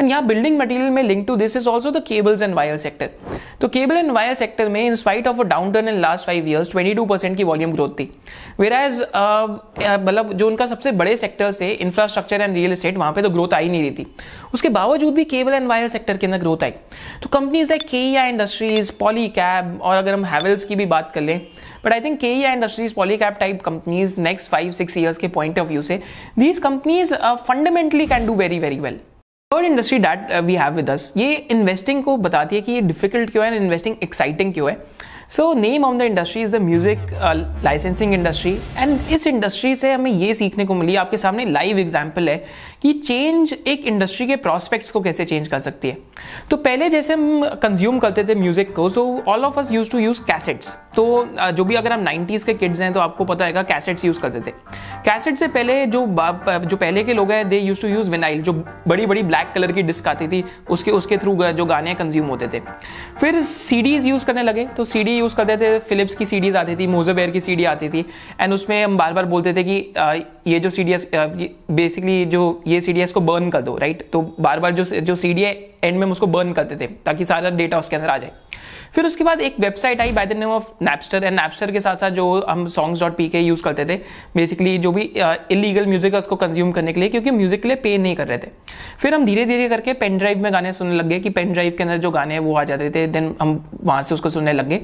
and 0.00 0.08
यहाँ 0.10 0.26
बिल्डिंग 0.26 0.58
मटीरियल 0.58 0.90
में 0.90 1.02
link 1.02 1.26
to 1.26 1.36
this 1.36 1.56
is 1.56 1.68
also 1.68 1.90
the 1.90 2.02
cables 2.08 2.42
and 2.42 2.54
wire 2.54 2.76
sector 2.76 3.10
तो 3.60 3.68
केबल 3.68 3.96
एंड 3.96 4.10
वायर 4.10 4.34
सेक्टर 4.34 4.68
में 4.68 4.80
in 4.84 4.94
spite 4.96 5.28
of 5.28 5.40
a 5.40 5.44
down 5.44 5.72
turn 5.72 5.88
in 5.88 6.00
last 6.00 6.26
five 6.26 6.48
years 6.48 6.70
twenty 6.70 6.94
two 6.94 7.04
percent 7.06 7.36
की 7.36 7.44
volume 7.44 7.72
growth 7.72 7.90
थी। 7.98 8.10
Where 8.60 8.72
as 8.72 9.00
मतलब 9.00 10.32
जो 10.32 10.46
उनका 10.46 10.66
सबसे 10.66 10.92
बड़े 10.92 11.16
sectors 11.16 11.60
है 11.62 11.70
इंफ्रास्ट्रक्चर 11.74 12.40
एंड 12.40 12.54
रियल 12.54 12.72
एस्टेट 12.72 12.96
वहाँ 12.96 13.12
पे 13.12 13.22
तो 13.22 13.30
ग्रोथ 13.30 13.54
आई 13.54 13.68
नहीं 13.68 13.80
रही 13.80 13.90
थी। 13.90 14.06
उसके 14.54 14.68
बावजूद 14.68 15.14
भी 15.14 15.24
केबल 15.24 15.54
एंड 15.54 15.66
वायर 15.68 15.88
सेक्टर 15.88 16.16
के 16.16 16.26
अंदर 16.26 16.38
ग्रोथ 16.38 16.64
आई। 16.64 16.70
तो 17.22 17.28
कंपनीज़ 17.28 17.70
लाइक 17.70 17.86
के 17.88 18.02
ई 18.02 18.28
इंडस्ट्रीज़ 18.28 18.92
पॉली 19.00 19.28
कैब 19.30 19.78
और 19.82 19.96
अगर 19.96 20.14
हम 20.14 20.24
हैवल्स 20.24 20.64
की 20.64 20.76
भी 20.76 20.86
बात 20.86 21.10
कर 21.14 21.20
लें 21.20 21.40
बट 21.84 21.92
आई 21.92 22.00
थिंक 22.00 22.18
के 22.20 22.32
E 22.32 22.44
industries 22.52 22.94
Polycab 22.94 23.36
type 23.40 23.62
companies 23.62 24.20
next 24.20 24.50
five 24.50 24.72
six 24.72 24.96
years 24.96 25.18
के 25.18 25.28
पॉइंट 25.30 25.58
ऑफ़ 25.58 25.68
व्यू 25.68 25.82
से 25.82 26.00
these 26.38 26.58
companies 26.58 27.14
fundamentally 27.48 28.06
can 28.06 28.26
do 28.26 28.34
very 28.34 28.58
very 28.58 28.78
well 28.80 28.98
third 29.50 29.66
industry 29.66 29.98
that 29.98 30.32
we 30.44 30.54
have 30.56 30.74
with 30.74 30.90
us 30.90 31.12
ये 31.16 31.34
इन्वेस्टिंग 31.50 32.02
को 32.04 32.16
बताती 32.18 32.56
है 32.56 32.62
कि 32.62 32.72
ये 32.72 32.80
difficult 32.82 33.30
क्यों 33.30 33.44
है 33.46 33.56
इन्वेस्टिंग 33.56 33.96
एक्साइटिंग 34.02 34.52
क्यों 34.54 34.70
है। 34.70 34.76
So 35.30 35.52
name 35.54 35.84
of 35.84 35.96
the 35.98 36.02
industry 36.02 36.42
is 36.42 36.50
the 36.50 36.60
music 36.62 36.98
licensing 37.64 38.12
industry 38.14 38.52
and 38.76 38.98
इस 39.12 39.26
इंडस्ट्री 39.26 39.74
से 39.76 39.92
हमें 39.92 40.10
ये 40.10 40.34
सीखने 40.34 40.64
को 40.66 40.74
मिली। 40.74 40.96
आपके 40.96 41.18
सामने 41.18 41.44
लाइव 41.44 41.78
एग्ज़ाम्पल 41.78 42.28
है। 42.28 42.36
कि 42.84 42.92
चेंज 42.94 43.52
एक 43.66 43.86
इंडस्ट्री 43.86 44.26
के 44.26 44.36
प्रोस्पेक्ट्स 44.36 44.90
को 44.90 45.00
कैसे 45.00 45.24
चेंज 45.24 45.46
कर 45.48 45.60
सकती 45.60 45.88
है। 45.88 45.96
तो 46.50 46.56
पहले 46.56 46.88
जैसे 46.90 47.12
हम 47.12 47.44
कंज्यूम 47.62 47.98
करते 47.98 48.24
थे 48.24 48.34
म्यूज़िक 48.34 48.74
को 48.76 48.88
so 48.90 49.04
all 49.28 49.44
of 49.44 49.58
us 49.60 49.70
used 49.72 49.90
to 49.90 49.98
use 49.98 50.20
cassettes 50.22 50.72
तो 50.96 51.04
जो 51.52 51.64
भी 51.64 51.74
अगर 51.74 51.92
हम 51.92 52.00
नाइन्टीज 52.00 52.42
के 52.44 52.54
किड्स 52.54 52.80
हैं 52.80 52.92
तो 52.92 53.00
आपको 53.00 53.24
पता 53.24 53.44
है 53.44 53.62
कैसेट्स 53.62 54.04
यूज़ 54.04 54.20
करते 54.20 54.40
थे। 54.40 54.52
कैसेट 55.04 55.38
से 55.38 55.48
पहले 55.48 55.86
जो 55.86 56.06
जो 56.06 56.76
पहले 56.76 57.04
के 57.04 57.14
लोग 57.14 57.32
हैं 57.32 57.48
they 57.48 57.58
used 57.58 57.80
to 57.82 57.88
use 57.88 58.10
vinyl 58.10 58.42
जो 58.42 58.52
बड़ी 58.88 59.06
बड़ी 59.06 59.22
ब्लैक 59.22 59.52
कलर 59.54 59.72
की 59.72 59.82
डिस्क 59.82 60.08
आती 60.08 60.28
थी, 60.28 60.44
उसके 60.70 60.90
उसके 60.90 61.16
थ्रू 61.16 61.36
जो 61.46 61.64
गाने 61.64 61.94
कंज्यूम 61.94 62.26
होते 62.26 62.48
थे। 62.48 62.60
फिर 63.20 63.42
सीडीज 63.44 64.06
यूज़ 64.06 64.24
करने 64.24 64.42
लगे 64.42 64.64
तो 64.76 64.84
सीडी 64.84 65.16
यूज़ 65.16 65.36
करते 65.36 65.56
थे 65.56 65.78
फिलिप्स 65.80 66.14
की 66.14 66.26
सीडीज 66.26 66.56
आती 66.56 66.76
थी 66.76 66.86
मोजोबेयर 66.88 67.30
की 67.30 67.40
सीडी 67.40 67.64
आती 67.64 67.88
थी 67.88 68.04
एंड 68.40 68.52
उसमें 68.54 68.82
हम 68.84 68.96
बार 68.96 69.12
बार 69.12 69.24
बोलते 69.26 69.54
थे 69.54 69.64
कि 69.64 69.76
ये 70.46 70.60
जो 70.60 70.70
सी 70.70 70.84
बेसिकली 70.84 72.24
जो 72.26 72.62
ये 72.66 72.73
सी 72.80 73.06
को 73.06 73.20
बर्न 73.22 73.50
कर 73.50 73.62
दो 73.62 73.76
राइट 73.78 74.08
तो 74.12 74.22
बार 74.40 74.60
बार 74.60 74.72
जो 74.72 74.84
जो 74.84 75.16
सी 75.16 75.32
एंड 75.84 75.98
में 75.98 76.06
उसको 76.06 76.26
बर्न 76.28 76.52
करते 76.52 76.76
थे, 76.76 76.86
ताकि 76.86 77.24
सारा 77.24 77.50
डेटा 77.52 77.78
उसके 77.78 77.96
अंदर 77.96 78.08
आ 78.08 78.18
जाए। 78.18 78.32
फिर 78.94 79.06
उसके 79.06 79.24
बाद 79.24 79.40
एक 79.40 79.54
website 79.60 80.00
I 80.00 80.12
by 80.12 80.26
the 80.26 80.32
name 80.32 80.48
of 80.50 80.64
Napster 80.82 81.24
and 81.24 81.34
Napster 81.36 81.70
के 81.72 81.80
साथ 81.80 81.96
साथ 81.96 82.10
जो 82.10 82.24
हम 82.48 82.66
songs 82.66 83.00
dot 83.00 83.16
P 83.16 83.28
K 83.28 83.40
use 83.40 83.62
करते 83.62 83.84
थे 83.84 83.96
बेसिकली 84.36 84.76
जो 84.78 84.92
भी 84.92 85.02
इलीगल 85.50 85.86
म्यूज़िक 85.86 86.12
है 86.12 86.18
उसको 86.18 86.36
कंज्यूम 86.36 86.70
करने 86.72 86.92
के 86.92 87.00
लिए, 87.00 87.08
क्योंकि 87.08 87.30
म्यूज़िक 87.30 87.62
के 87.62 87.68
लिए 87.68 87.76
पे 87.76 87.96
नहीं 87.98 88.14
कर 88.16 88.26
रहे 88.28 88.38
थे। 88.38 88.48
फिर 89.00 89.14
हम 89.14 89.24
धीरे 89.26 89.46
धीरे 89.46 89.68
करके 89.68 89.92
पेन 89.94 90.18
ड्राइव 90.18 90.42
में 90.42 90.52
गाने 90.52 90.72
सुनने 90.72 90.94
लग 90.94 91.08
गए 91.08 91.18
कि 91.20 91.30
पेन 91.30 91.52
ड्राइव 91.52 91.74
के 91.78 91.82
अंदर 91.84 91.98
जो 91.98 92.10
गाने 92.10 92.38
वो 92.38 92.54
आ 92.54 92.64
जाते 92.64 92.90
थे 92.90 93.06
देन 93.08 93.34
हम 93.40 93.64
वहाँ 93.74 94.02
से 94.02 94.14
उसको 94.14 94.30
सुनने 94.30 94.52
लग 94.52 94.68
गए। 94.68 94.80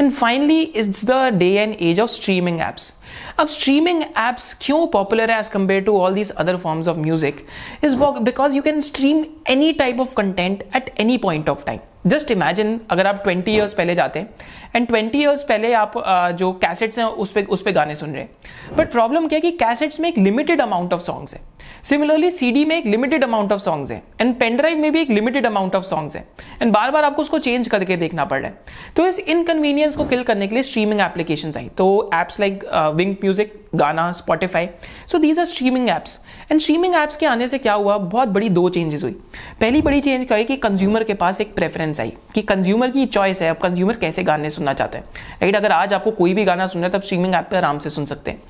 And 0.00 0.12
finally 0.12 0.60
it's 0.62 1.04
the 1.04 1.22
day 1.34 1.50
and 1.52 1.76
age 1.80 2.00
of 2.00 2.10
streaming 2.10 2.60
apps 2.60 2.92
अब 3.38 3.48
स्ट्रीमिंग 3.48 4.02
एप्स 4.02 4.52
क्यों 4.60 4.86
पॉपुलर 4.86 5.30
है 5.30 5.38
as 5.40 5.48
compare 5.48 5.82
to 5.82 5.98
all 6.00 6.14
these 6.14 6.30
other 6.30 6.56
forms 6.56 6.88
of 6.88 6.98
music 6.98 7.46
is 7.84 7.96
because 7.96 8.56
you 8.56 8.62
can 8.62 8.80
stream 8.80 9.24
any 9.50 9.72
type 9.72 10.00
of 10.00 10.14
content 10.16 10.62
at 10.76 10.94
any 11.00 11.18
point 11.18 11.48
of 11.48 11.64
time 11.66 11.78
just 12.06 12.30
imagine 12.30 12.80
अगर 12.90 13.06
आप 13.06 13.22
20 13.24 13.48
years 13.48 13.74
पहले 13.74 13.94
जाते 13.94 14.18
हैं 14.18 14.28
and 14.76 14.86
20 14.88 15.14
years 15.16 15.42
पहले 15.42 15.72
आप 15.74 15.92
जो 16.38 16.52
कैसेट्स 16.52 16.98
हैं 16.98 17.04
उस 17.04 17.32
पर 17.32 17.44
उस 17.44 17.62
पर 17.62 17.70
गाने 17.70 17.94
सुन 17.94 18.10
रहे 18.10 18.22
हैं। 18.22 18.76
बट 18.76 18.90
प्रॉब्लम 18.92 19.26
क्या 19.28 19.36
है 19.36 19.40
कि 19.40 19.50
कैसेट्स 19.56 20.00
में 20.00 20.08
एक 20.08 20.18
लिमिटेड 20.18 20.60
अमाउंट 20.60 20.92
ऑफ़ 20.92 21.00
सॉन्ग्स 21.00 21.34
है। 21.34 21.40
सिमिलरली 21.84 22.30
सीडी 22.30 22.64
में 22.64 22.76
एक 22.76 22.86
लिमिटेड 22.86 23.24
अमाउंट 23.24 23.52
ऑफ़ 23.52 23.60
सॉन्ग्स 23.60 23.90
है 23.90 24.02
एंड 24.20 24.34
पेन 24.38 24.56
ड्राइव 24.56 24.78
में 24.78 24.90
भी 24.92 25.00
एक 25.00 25.10
लिमिटेड 25.10 25.46
अमाउंट 25.46 25.74
ऑफ़ 25.74 25.84
सॉन्ग्स 25.84 26.16
है 26.16 26.24
एंड 26.62 26.72
बार 26.72 26.90
बार 26.90 27.04
आपको 27.04 27.22
उसको 27.22 27.38
चेंज 27.38 27.68
करके 27.68 27.96
देखना 27.96 28.24
पड़ 28.24 28.40
रहा 28.40 28.50
है। 28.50 28.92
तो 28.96 29.06
इस 29.06 29.18
इनकन्वीनियंस 29.18 29.96
को 29.96 30.04
किल 30.04 30.22
करने 30.22 30.46
के 30.46 30.54
लिए 30.54 30.62
स्ट्रीमिंग 30.62 31.00
एप्लीकेशन 31.00 31.52
आई। 31.56 31.68
तो 31.78 32.10
apps 32.14 32.40
like 32.40 32.64
Wynk 32.94 33.14
music 33.14 33.60
Gaana 33.74 34.10
Spotify 34.12 34.68
so 35.10 35.18
these 35.18 35.38
are 35.38 35.44
streaming 35.44 35.88
apps 35.88 36.18
and 36.50 36.60
streaming 36.60 36.94
apps 36.94 37.16
के 37.16 37.26
आने 37.26 37.48
से 37.48 37.58
क्या 37.58 37.72
हुआ? 37.74 37.96
बहुत 37.98 38.28
बड़ी 38.28 38.48
दो 38.48 38.68
चेंजेस 38.68 39.02
हुई। 39.02 39.12
पहली 39.60 39.80
बड़ी 39.82 40.00
चेंज 40.00 40.26
क्या 40.26 40.36
है 40.36 40.44
कि 40.44 40.56
कंज्यूमर 40.56 41.04
के 41.04 41.14
पास 41.14 41.40
एक 41.40 41.54
प्रेफरेंस 41.54 42.00
आई, 42.00 42.12
कि 42.34 42.42
कंज्यूमर 42.42 42.90
की 42.90 43.06
चॉइस 43.06 43.40
है, 43.42 43.48
अब 43.50 43.56
कंज्यूमर 43.56 43.96
कैसे 43.96 44.22
गाने 44.22 44.50
सुनना 44.50 44.72
चाहते 44.72 44.98
हैं। 44.98 45.04
राइट 45.42 45.56
अगर 45.56 45.72
आज 45.72 45.94
आपको 45.94 46.10
कोई 46.10 46.34
भी 46.34 46.44
गाना 46.44 46.66
सुनना 46.66 46.86
है, 46.86 46.92
तब 46.92 47.02
स्ट्रीमिंग 47.02 47.34
ऐप 47.34 47.48
पे 47.50 47.56
आराम 47.56 47.78
से 47.78 47.90
सुन 47.90 48.04
सकते 48.04 48.30
हैं। 48.30 48.42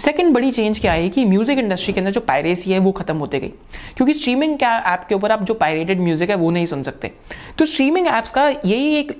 सेकंड 0.00 0.32
बड़ी 0.34 0.50
चेंज 0.50 0.78
क्या 0.78 0.92
है 0.92 1.08
कि 1.08 1.24
म्यूज़िक 1.24 1.58
इंडस्ट्री 1.58 1.92
के 1.92 2.00
अंदर 2.00 2.10
जो 2.10 2.20
पायरेसी 2.22 2.72
है, 2.72 2.78
वो 2.78 2.92
खत्म 2.92 3.16
होते 3.16 3.40
गई। 3.40 3.48
क्योंकि 3.96 4.14
स्ट्रीमिंग 4.14 4.56
क्या 4.58 4.76
ऐप 4.86 5.04
के 5.08 5.14
ऊपर 5.14 5.32
आप 5.32 5.42
जो 5.42 5.54
पायरेटेड 5.54 6.00
म्यूज़िक 6.00 6.30
है, 6.30 6.36
वो 6.36 6.50
नहीं 6.50 6.66
सुन 6.66 6.82
सकते। 6.82 7.10
तो 7.58 7.66
स्ट्रीमिंग 7.66 8.06
ऐप्स 8.08 8.30
का 8.30 8.48
यही 8.48 8.94
एक 8.96 9.12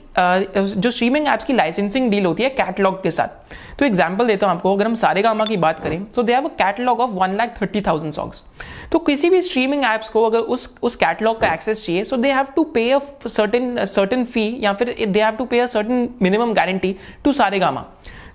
जो 0.77 0.91
स्ट्रीमिंग 0.91 1.27
ऐप्स 1.29 1.45
की 1.45 1.53
लाइसेंसिंग 1.53 2.11
डील 2.11 2.27
होती 2.27 2.43
है 2.43 2.49
कैटलॉग 2.51 3.03
के 3.03 3.11
साथ। 3.11 3.55
तो 3.79 3.85
एग्ज़ाम्पल 3.87 4.27
देता 4.27 4.47
हूँ 4.47 4.55
आपको, 4.55 4.75
अगर 4.75 4.87
हम 4.87 4.95
सारे 4.95 5.23
गामा 5.23 5.45
की 5.45 5.57
बात 5.57 5.81
करें 5.81 6.05
तो 6.07 6.23
they 6.23 6.33
have 6.35 6.45
a 6.45 6.51
catalogue 6.59 7.01
of 7.01 7.11
one 7.11 7.37
lakh 7.37 7.61
thirty 7.61 7.81
thousand 7.81 8.13
songs 8.15 8.45
तो 8.93 8.99
किसी 8.99 9.31
भी 9.31 9.41
स्ट्रीमिंग 9.43 9.85
ऐप्स 9.85 10.09
को 10.09 10.25
अगर 10.25 10.39
उस 10.39 10.75
उस 10.83 10.97
कैटलॉग 10.97 11.41
का 11.41 11.53
एक्सेस 11.55 11.85
चाहिए 11.87 12.05
सो 12.05 12.17
दे 12.17 12.33
have 12.33 12.47
to 12.57 12.65
pay 12.75 12.91
a 12.91 12.99
certain 13.27 13.85
certain 13.87 14.25
फ़ी 14.25 14.57
या 14.61 14.73
फिर 14.73 14.95
they 15.09 15.23
have 15.23 15.37
to 15.37 15.45
pay 15.45 15.61
a 15.61 15.67
certain 15.67 16.09
minimum 16.23 16.53
guarantee 16.55 16.95
to 17.25 17.33
Saregama 17.59 17.85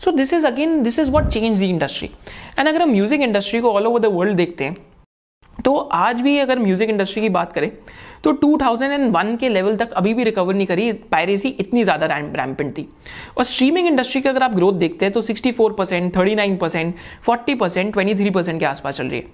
so 0.04 0.12
this 0.12 0.34
is 0.34 0.48
again 0.48 0.82
this 0.84 1.00
is 1.00 1.12
what 1.12 1.30
change 1.30 1.60
the 1.60 1.64
industry 1.64 2.10
and 2.60 2.68
अगर 2.68 2.82
हम 2.82 2.92
म्यूज़िक 2.92 3.22
इंडस्ट्री 3.22 3.62
को 3.62 3.72
all 3.72 3.88
over 3.88 4.00
the 4.00 4.12
world 4.14 4.38
देखते 4.38 4.64
हैं 4.64 4.78
तो 5.66 5.76
आज 5.76 6.22
भी 6.22 6.38
अगर 6.40 6.60
म्यूज़िक 6.60 6.90
इंडस्ट्री 6.90 7.22
की 7.22 7.30
बात 7.30 7.54
करें 7.54 7.72
तो 8.24 8.32
2001 8.34 9.38
के 9.40 9.50
लेवल 9.50 9.76
तक 9.78 9.92
अभी 9.92 10.14
भी 10.14 10.24
रिकवर 10.24 10.56
नहीं 10.56 10.66
करी 10.68 10.92
पायरेसी 11.12 11.50
इतनी 11.50 11.84
ज़्यादा 11.84 12.06
रैम्पेंट 12.06 12.72
थी। 12.78 12.88
और 13.38 13.44
स्ट्रीमिंग 13.44 13.88
इंडस्ट्री 13.88 14.22
की 14.22 14.30
अगर 14.30 14.44
आप 14.44 14.54
ग्रोथ 14.56 14.74
देखते 14.74 15.06
हैं 15.06 15.14
तो 15.14 15.22
64 15.22 15.76
percent 15.78 16.16
thirty 16.16 16.36
nine 16.36 16.56
percent 16.58 16.96
forty 17.26 17.56
percent 17.56 17.94
twenty 17.94 18.16
three 18.16 18.30
percent 18.30 18.60
के 18.60 18.66
आसपास 18.66 18.98
चल 18.98 19.08
रही 19.08 19.20
है। 19.20 19.26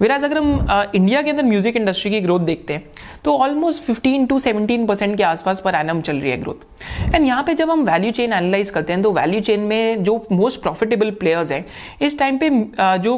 विराज 0.00 0.24
अगर 0.24 0.38
हम 0.38 0.66
आ, 0.70 0.84
इंडिया 0.94 1.22
के 1.22 1.30
अंदर 1.30 1.44
म्यूज़िक 1.44 1.76
इंडस्ट्री 1.76 2.10
की 2.10 2.20
ग्रोथ 2.20 2.40
देखते 2.42 2.74
हैं 2.74 2.84
तो 3.24 3.36
almost 3.36 3.82
fifteen 3.82 4.26
to 4.26 4.38
seventeen 4.38 4.86
percent 4.86 5.16
के 5.16 5.22
आसपास 5.24 5.60
पर 5.60 5.74
एनम 5.74 6.00
चल 6.00 6.16
रही 6.16 6.30
है 6.30 6.40
ग्रोथ 6.40 7.14
एंड 7.14 7.26
यहाँ 7.26 7.42
पे 7.42 7.54
जब 7.54 7.70
हम 7.70 7.84
वैल्यू 7.84 8.10
चेन 8.10 8.32
एनालाइज 8.32 8.70
करते 8.70 8.92
हैं 8.92 9.02
तो 9.02 9.12
वैल्यू 9.12 9.40
चेन 9.40 9.60
में 9.62 10.04
जो 10.04 10.26
मोस्ट 10.32 10.62
प्रॉफिटेबल 10.62 11.10
प्लेयर्स 11.20 11.52
हैं 11.52 11.64
इस 12.00 12.18
टाइम 12.18 12.38
पे 12.38 12.50
जो 12.98 13.16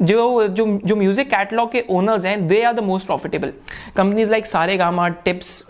जो 0.00 0.46
जो 0.48 0.66
जो 0.84 0.96
म्यूज़िक 0.96 1.30
कैटलॉग 1.30 1.72
के 1.72 1.84
ओनर्स 1.90 2.24
हैं 2.24 2.46
they 2.48 2.62
are 2.62 2.74
the 2.74 2.80
most 2.84 3.06
profitable 3.06 3.52
companies 3.96 4.30
like 4.30 4.46
Saregama 4.76 5.08
Tips 5.24 5.62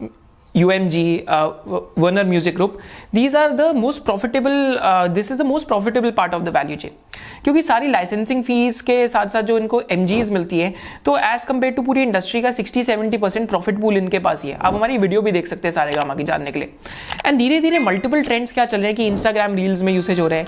UMG, 0.54 1.24
uh, 1.26 1.52
Warner 1.96 2.24
Music 2.24 2.54
Group. 2.54 2.80
These 3.12 3.34
are 3.34 3.54
the 3.54 3.72
most 3.72 4.04
profitable. 4.04 4.78
Uh, 4.80 5.08
this 5.08 5.30
is 5.30 5.38
the 5.38 5.44
most 5.44 5.68
profitable 5.68 6.12
part 6.12 6.32
of 6.32 6.44
the 6.44 6.50
value 6.50 6.76
chain. 6.76 6.92
क्योंकि 7.44 7.62
सारी 7.62 7.88
licensing 7.88 8.42
fees 8.44 8.80
के 8.82 8.96
साथ 9.08 9.26
साथ 9.28 9.42
जो 9.42 9.58
इनको 9.58 9.80
M 9.92 10.06
मिलती 10.32 10.58
है 10.58 10.72
तो 11.04 11.16
एज 11.18 11.44
कंपेयर 11.44 11.72
टू 11.74 11.82
पूरी 11.82 12.02
इंडस्ट्री 12.02 12.42
का 12.42 12.50
60-70 12.52 13.20
परसेंट 13.20 13.48
प्रॉफिट 13.48 13.80
पूल 13.80 13.96
इनके 13.96 14.18
पास 14.18 14.42
ही 14.44 14.50
है 14.50 14.56
आप 14.56 14.74
हमारी 14.74 14.98
वीडियो 14.98 15.22
भी 15.22 15.32
देख 15.32 15.46
सकते 15.46 15.68
हैं 15.68 15.74
सारे 15.74 15.92
गामा 15.92 16.14
की 16.14 16.24
जानने 16.24 16.52
के 16.52 16.58
लिए 16.58 16.72
एंड 17.26 17.38
धीरे 17.38 17.60
धीरे 17.60 17.78
मल्टीपल 17.84 18.22
ट्रेंड्स 18.24 18.52
क्या 18.52 18.64
चल 18.64 18.78
रहे 18.78 18.86
हैं 18.86 18.96
कि 18.96 19.06
इंस्टाग्राम 19.06 19.54
रील्स 19.56 19.82
में 19.82 19.92
यूसेज 19.92 20.20
हो 20.20 20.28
रहे 20.28 20.38
हैं 20.38 20.46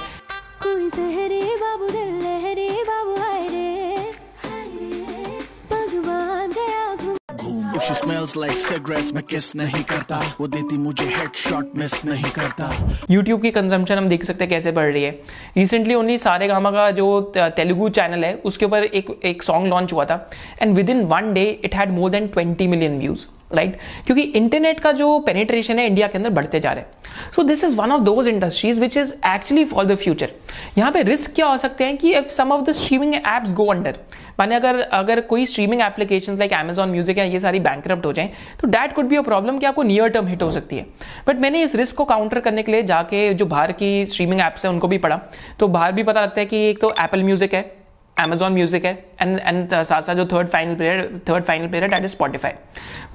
She 7.61 7.95
smells 7.95 8.33
like 8.37 8.59
cigarettes, 8.59 9.13
मैं 9.15 9.23
किस 9.23 9.55
नहीं 9.57 9.83
करता। 9.85 10.21
वो 10.41 10.47
देती 10.49 10.77
मुझे 10.79 11.05
हेडशॉट 11.05 11.73
मिस 11.77 12.05
नहीं 12.05 12.31
करता। 12.31 12.69
YouTube 13.11 13.43
की 13.43 13.51
कंजम्पशन 13.51 13.99
हम 13.99 14.09
देख 14.09 14.25
सकते 14.25 14.45
हैं 14.45 14.51
कैसे 14.51 14.73
बढ़ 14.73 14.93
रही 14.93 15.03
है। 15.03 15.11
रिसेंटली 15.57 15.95
ओनली 15.95 16.19
सारे 16.19 16.49
गामा 16.49 16.71
का 16.71 16.91
जो 16.91 17.21
तेलुगु 17.37 17.89
चैनल 17.89 18.25
है, 18.25 18.35
उसके 18.35 18.67
ऊपर 18.67 18.85
एक 18.85 19.21
एक 19.25 19.43
सॉन्ग 19.43 19.67
लॉन्च 19.67 19.93
हुआ 19.93 20.05
था। 20.05 20.31
And 20.63 20.75
within 20.91 21.05
one 21.05 21.33
day 21.35 21.45
it 21.65 21.75
had 21.75 21.91
more 21.91 22.11
than 22.11 22.29
twenty 22.29 22.67
million 22.67 22.99
views 22.99 23.27
right 23.53 23.71
right? 23.71 24.07
क्योंकि 24.07 24.23
इंटरनेट 24.23 24.81
का 24.81 24.93
जो 24.93 25.19
पेनिट्रेशन 25.19 25.79
है 25.79 25.87
इंडिया 25.87 26.07
के 26.09 26.19
अंदर 26.19 26.31
बढ़ते 26.31 26.61
जा 26.61 26.73
रहे 26.73 26.85
हैं। 26.85 27.33
So 27.37 27.43
this 27.43 27.65
is 27.65 27.77
one 27.77 27.93
of 27.93 28.03
those 28.03 28.29
industries 28.29 28.81
which 28.81 28.97
is 28.97 29.13
actually 29.27 29.65
for 29.65 29.85
the 29.85 29.95
future 29.97 30.31
यहाँ 30.79 30.91
पे 30.93 31.03
रिस्क 31.03 31.35
क्या 31.35 31.47
हो 31.47 31.57
सकते 31.59 31.85
हैं 31.85 31.97
कि 31.97 32.15
if 32.15 32.29
some 32.33 32.53
of 32.53 32.65
the 32.65 32.73
streaming 32.73 33.15
apps 33.15 33.53
go 33.55 33.67
under 33.67 33.99
माने 34.39 34.55
अगर 34.55 34.81
अगर 34.81 35.21
कोई 35.21 35.47
streaming 35.47 35.81
application 35.83 36.39
like 36.39 36.53
Amazon 36.55 36.91
music 36.91 37.19
या 37.19 37.25
ये 37.25 37.41
सारी 37.41 37.61
बैंक 37.61 37.91
हो 38.07 38.13
जाए 38.13 38.31
तो 38.61 38.69
that 38.69 38.95
could 38.95 39.07
be 39.07 39.17
a 39.17 39.23
problem 39.23 39.59
कि 39.59 39.67
आपको 39.67 39.83
नियर 39.83 40.09
टर्म 40.09 40.27
हिट 40.27 40.43
हो 40.43 40.51
सकती 40.51 40.77
है। 40.77 40.87
बट 41.27 41.41
मैंने 41.41 41.63
इस 41.63 41.75
रिस्क 41.75 41.97
को 41.97 42.05
काउंटर 42.05 42.41
करने 42.41 42.63
के 42.63 42.73
लिए 42.73 42.83
जाके 42.83 43.33
जो 43.35 43.47
बाहर 43.47 43.73
की 43.73 44.07
स्ट्रीमिंग 44.07 44.41
एप्स 44.41 44.65
है, 44.65 44.71
उनको 44.71 44.89
भी 44.89 44.99
पढ़ा। 44.99 45.21
तो 45.59 45.69
बाहर 45.69 45.93
भी 45.93 46.03
पता 46.03 46.23
लगता 46.23 46.41
है 46.41 46.47
कि 46.47 46.65
एक 46.71 46.81
तो 46.81 46.95
एप्पल 47.01 47.23
म्यूज़िक 47.23 47.55
है 47.55 47.80
Amazon 48.21 48.53
म्यूज़िक 48.53 48.85
है 48.85 48.93
एंड 49.23 49.39
एंड 49.39 49.73
साथ 49.73 50.03
साथ 50.03 50.15
जो 50.15 50.25
third 50.27 50.49
final 50.49 50.75
player 50.75 51.21
third 51.29 51.45
final 51.45 51.69
player 51.69 51.95
है 51.95 52.01
इज़ 52.01 52.11
स्पॉटिफाई 52.11 52.53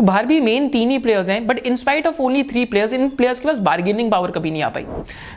बाहर 0.01 0.25
भी 0.25 0.39
मेन 0.41 0.67
तीन 0.69 0.89
ही 0.91 0.97
प्लेयर्स 0.99 1.29
हैं 1.29 1.45
but 1.47 1.59
in 1.59 1.75
spite 1.75 2.07
of 2.07 2.21
only 2.21 2.43
three 2.43 2.65
players 2.65 2.93
in 2.93 3.09
players 3.09 3.39
के 3.39 3.47
पास 3.47 3.59
बार्गेनिंग 3.69 4.11
पावर 4.11 4.31
कभी 4.31 4.51
नहीं 4.51 4.63
आ 4.63 4.69
पाई. 4.69 4.85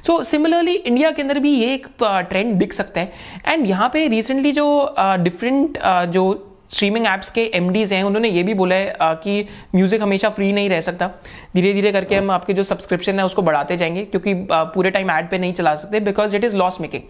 सो 0.06 0.22
सिमिलरली 0.24 0.74
इंडिया 0.74 1.10
के 1.10 1.22
अंदर 1.22 1.38
भी 1.38 1.52
ये 1.52 1.72
एक 1.74 1.86
ट्रेंड 2.02 2.54
दिख 2.58 2.72
सकता 2.72 3.00
है. 3.00 3.12
एंड 3.46 3.66
यहाँ 3.66 3.88
पे 3.92 4.06
रिसेंटली 4.08 4.52
जो 4.52 4.94
डिफरेंट 4.98 5.78
uh, 5.78 5.84
uh, 5.84 6.04
जो 6.06 6.44
स्ट्रीमिंग 6.72 7.06
ऐप्स 7.06 7.30
के 7.30 7.42
एम 7.54 7.70
हैं 7.72 8.02
उन्होंने 8.02 8.28
ये 8.28 8.42
भी 8.42 8.54
बोला 8.54 8.74
है 8.74 8.96
कि 9.02 9.44
म्यूज़िक 9.74 10.02
हमेशा 10.02 10.28
फ्री 10.30 10.50
नहीं 10.52 10.68
रह 10.70 10.80
सकता. 10.80 11.10
धीरे 11.54 11.72
धीरे 11.72 11.92
करके 11.92 12.14
हम 12.14 12.30
आपके 12.30 12.52
जो 12.52 12.62
सब्सक्रिप्शन 12.64 13.18
है 13.18 13.24
उसको 13.26 13.42
बढ़ाते 13.42 13.76
जाएँगे, 13.76 14.04
क्योंकि 14.04 14.34
पूरे 14.52 14.90
टाइम 14.90 15.10
एड 15.10 15.28
पे 15.30 15.38
नहीं 15.38 15.52
चला 15.52 15.74
सकते 15.76 16.00
because 16.00 16.36
it 16.36 16.44
is 16.44 16.56
loss 16.56 16.80
making 16.80 17.02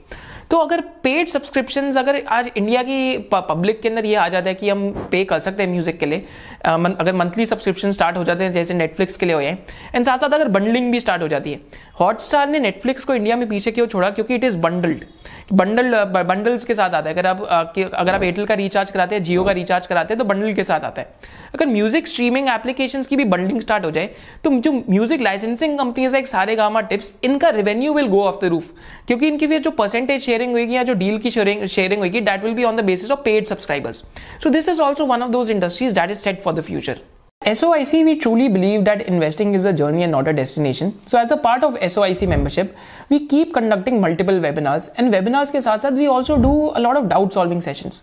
तो 0.51 0.57
अगर 0.57 0.81
पेड 1.03 1.29
सब्सक्रिप्शन 1.29 1.93
अगर 1.93 2.23
आज 2.29 2.51
इंडिया 2.57 2.83
की 2.83 3.19
पब्लिक 3.33 3.81
के 3.81 3.89
अंदर 3.89 4.07
ये 4.07 4.15
आ 4.15 4.29
जाता 4.29 4.49
है 4.49 4.55
कि 4.55 4.69
हम 4.71 5.09
पे 5.11 5.25
कर 5.25 5.39
सकते 5.39 5.63
हैं 5.63 5.71
म्यूज़िक 5.71 5.99
के 5.99 6.07
लिए 6.07 6.25
अगर 6.67 7.13
मंथली 7.15 7.47
सब्सक्रिप्शन 7.47 7.93
स्टार्ट 7.93 8.17
हो 8.17 8.25
जाते 8.25 8.45
हैं, 8.45 8.53
जैसे 8.53 8.75
नेटफ्लिक्स 8.75 9.17
के 9.17 9.27
लिए 9.27 9.35
हो 9.35 9.41
एंड 9.41 10.05
साथ 10.05 10.19
साथ 10.19 10.31
अगर 10.31 10.49
बंडलिंग 10.49 10.91
भी 10.93 11.01
स्टार्ट 11.01 11.23
हो 11.23 11.29
जाती 11.29 11.53
है 11.53 11.61
हॉटस्टार 12.01 12.49
ने 12.49 12.59
नेटफ्लिक्स 12.61 13.05
को 13.05 13.15
इंडिया 13.15 13.37
में 13.37 13.49
पीछे 13.49 13.71
क्यों 13.71 13.87
छोड़ा? 13.87 14.11
क्योंकि 14.11 14.35
it 14.35 14.45
is 14.45 14.57
bundled 14.59 15.05
bundle 15.53 15.95
bundles 16.05 16.65
के 16.65 16.75
साथ 16.75 16.91
आता 16.91 17.09
है। 17.09 17.15
अगर 17.15 17.27
आप 17.27 17.43
अगर 17.43 18.15
आप 18.15 18.23
एयरटेल 18.23 18.47
का 18.47 18.55
रिचार्ज 18.55 18.91
कराते 18.91 19.15
हैं 19.15 19.23
जियो 19.25 19.45
का 19.45 19.53
रिचार्ज 19.53 19.87
कराते 19.87 20.15
हैं 20.15 20.19
तो 20.19 20.25
बंडल 20.25 20.53
के 20.55 20.65
साथ 20.65 20.81
आता 20.81 21.03
है। 21.03 21.09
अगर 21.55 21.67
म्यूज़िक 21.67 22.07
स्ट्रीमिंग 22.09 22.49
एप्लीकेशन 22.49 23.03
की 23.03 23.17
भी 23.17 23.25
बंडलिंग 23.27 23.61
स्टार्ट 23.61 23.85
हो 23.85 23.91
जाए 23.91 24.11
तो 24.45 24.51
जो 24.61 24.73
म्यूज़िक 24.73 25.21
लाइसेंसिंग 25.21 25.79
कंपनीज़ 25.79 26.17
है 26.17 26.25
सारे 26.27 26.57
गामा 26.57 26.81
टिप्स 26.91 27.13
इनका 27.25 27.51
revenue 27.51 27.95
will 27.95 28.09
go 28.09 28.23
off 28.23 28.41
the 28.43 28.49
roof 28.49 28.73
क्योंकि 29.09 29.29
इनकी 29.29 29.47
फिर 29.47 29.63
जो 29.63 29.71
परसेंटेज 29.79 30.23
शेयरिंग 30.23 30.57
होगी 30.57 30.77
या 30.77 30.83
जो 30.83 30.95
डील 30.95 31.19
की 31.19 31.31
शेयरिंग 31.31 32.03
होगी 32.03 32.21
that 32.23 32.45
will 32.45 32.55
be 32.55 32.65
on 32.65 32.77
the 32.77 32.85
basis 32.85 33.11
of 33.11 33.21
paid 33.25 33.47
subscribers 33.47 34.03
so 34.43 34.51
this 34.51 34.69
is 34.69 34.81
also 34.81 35.07
one 35.07 35.23
of 35.23 35.31
those 35.31 35.51
industries 35.51 35.95
that 35.95 36.11
is 36.11 36.19
set 36.19 36.43
for 36.43 36.55
the 36.55 36.61
future 36.63 37.01
SOIC, 37.43 38.05
we 38.05 38.17
truly 38.17 38.49
believe 38.49 38.85
that 38.85 39.01
investing 39.03 39.55
is 39.55 39.65
a 39.65 39.73
journey 39.73 40.03
and 40.03 40.11
not 40.11 40.27
a 40.27 40.33
destination. 40.33 40.99
So 41.07 41.19
as 41.19 41.31
a 41.31 41.37
part 41.37 41.63
of 41.63 41.77
SOIC 41.77 42.29
membership, 42.29 42.77
we 43.09 43.27
keep 43.27 43.55
conducting 43.55 44.01
multiple 44.01 44.41
webinars 44.41 44.91
and 44.97 45.11
webinars 45.11 45.51
के 45.51 45.61
साथ 45.61 45.79
साथ 45.79 45.97
we 45.97 46.09
also 46.09 46.37
do 46.37 46.53
a 46.75 46.81
lot 46.81 46.97
of 46.97 47.09
doubt 47.09 47.33
solving 47.33 47.63
sessions. 47.63 48.03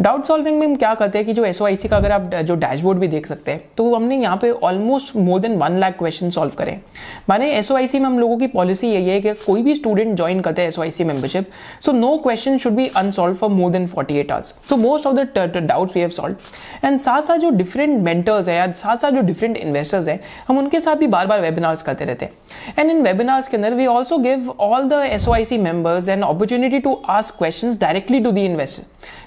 Doubt 0.00 0.26
solving 0.26 0.58
में 0.58 0.66
हम 0.66 0.74
क्या 0.76 0.92
करते 0.94 1.18
हैं 1.18 1.26
कि 1.26 1.32
जो 1.32 1.44
एस 1.44 1.58
का 1.90 1.96
अगर 1.96 2.12
आप 2.12 2.34
जो 2.46 2.54
डैशबोर्ड 2.56 2.98
भी 2.98 3.08
देख 3.08 3.26
सकते 3.26 3.50
हैं 3.50 3.60
तो 3.76 3.94
हमने 3.94 4.16
यहाँ 4.16 4.36
पे 4.42 4.50
almost 4.68 5.14
more 5.16 5.40
than 5.40 5.56
one 5.58 5.78
lakh 5.78 5.96
question 5.98 6.30
solve 6.30 6.52
करें 6.58 6.78
माने 7.28 7.50
एस 7.52 7.70
में 7.72 8.00
हम 8.00 8.18
लोगों 8.18 8.36
की 8.38 8.46
पॉलिसी 8.46 8.88
यही 8.88 9.08
है 9.08 9.20
कि 9.20 9.32
कोई 9.46 9.62
भी 9.62 9.74
स्टूडेंट 9.74 10.16
ज्वाइन 10.16 10.40
करते 10.40 10.62
हैं 10.62 10.86
S 10.86 11.00
membership 11.00 11.50
so 11.84 11.92
no 11.92 12.16
question 12.24 12.58
should 12.58 12.72
be 12.72 12.86
unsolve 12.96 13.34
for 13.34 13.50
more 13.50 13.70
than 13.72 13.86
forty 13.86 14.18
eight 14.18 14.32
hours 14.32 14.54
so 14.68 14.76
most 14.76 15.06
of 15.06 15.16
the 15.16 15.56
doubts 15.58 15.96
we 15.96 16.00
have 16.00 16.10
solve 16.10 16.86
and 16.86 17.00
साथ 17.00 17.22
साथ 17.22 17.38
जो 17.38 17.50
डिफरेंट 17.56 17.98
मेंटर्स 18.02 18.48
है 18.48 18.56
या 18.56 18.66
साथ 18.76 18.96
साथ 18.96 19.10
जो 19.10 19.20
डिफरेंट 19.22 19.56
इन्वेस्टर्स 19.56 20.08
हैं, 20.08 20.18
हम 20.48 20.58
उनके 20.58 20.80
साथ 20.80 20.96
भी 20.96 21.06
बार 21.06 21.26
बार 21.26 21.40
वेबिनार्स 21.40 21.82
करते 21.82 22.04
रहते 22.04 22.24
हैं। 22.24 22.32
एंड 22.78 22.90
इन 22.90 23.02
वेबिनार्स 23.02 23.48
के 23.48 23.56
अंदर 23.56 23.74
we 23.74 23.86
also 23.86 24.18
give 24.18 24.50
all 24.50 24.88
the 24.88 25.02
S 25.04 25.52
members 25.52 26.08
and 26.08 26.24
opportunity 26.24 26.78
to 26.78 26.92
ask 27.10 27.38
question 27.38 27.76
directly 27.80 28.20
to 28.20 28.30
the 28.30 28.38
investor 28.40 28.82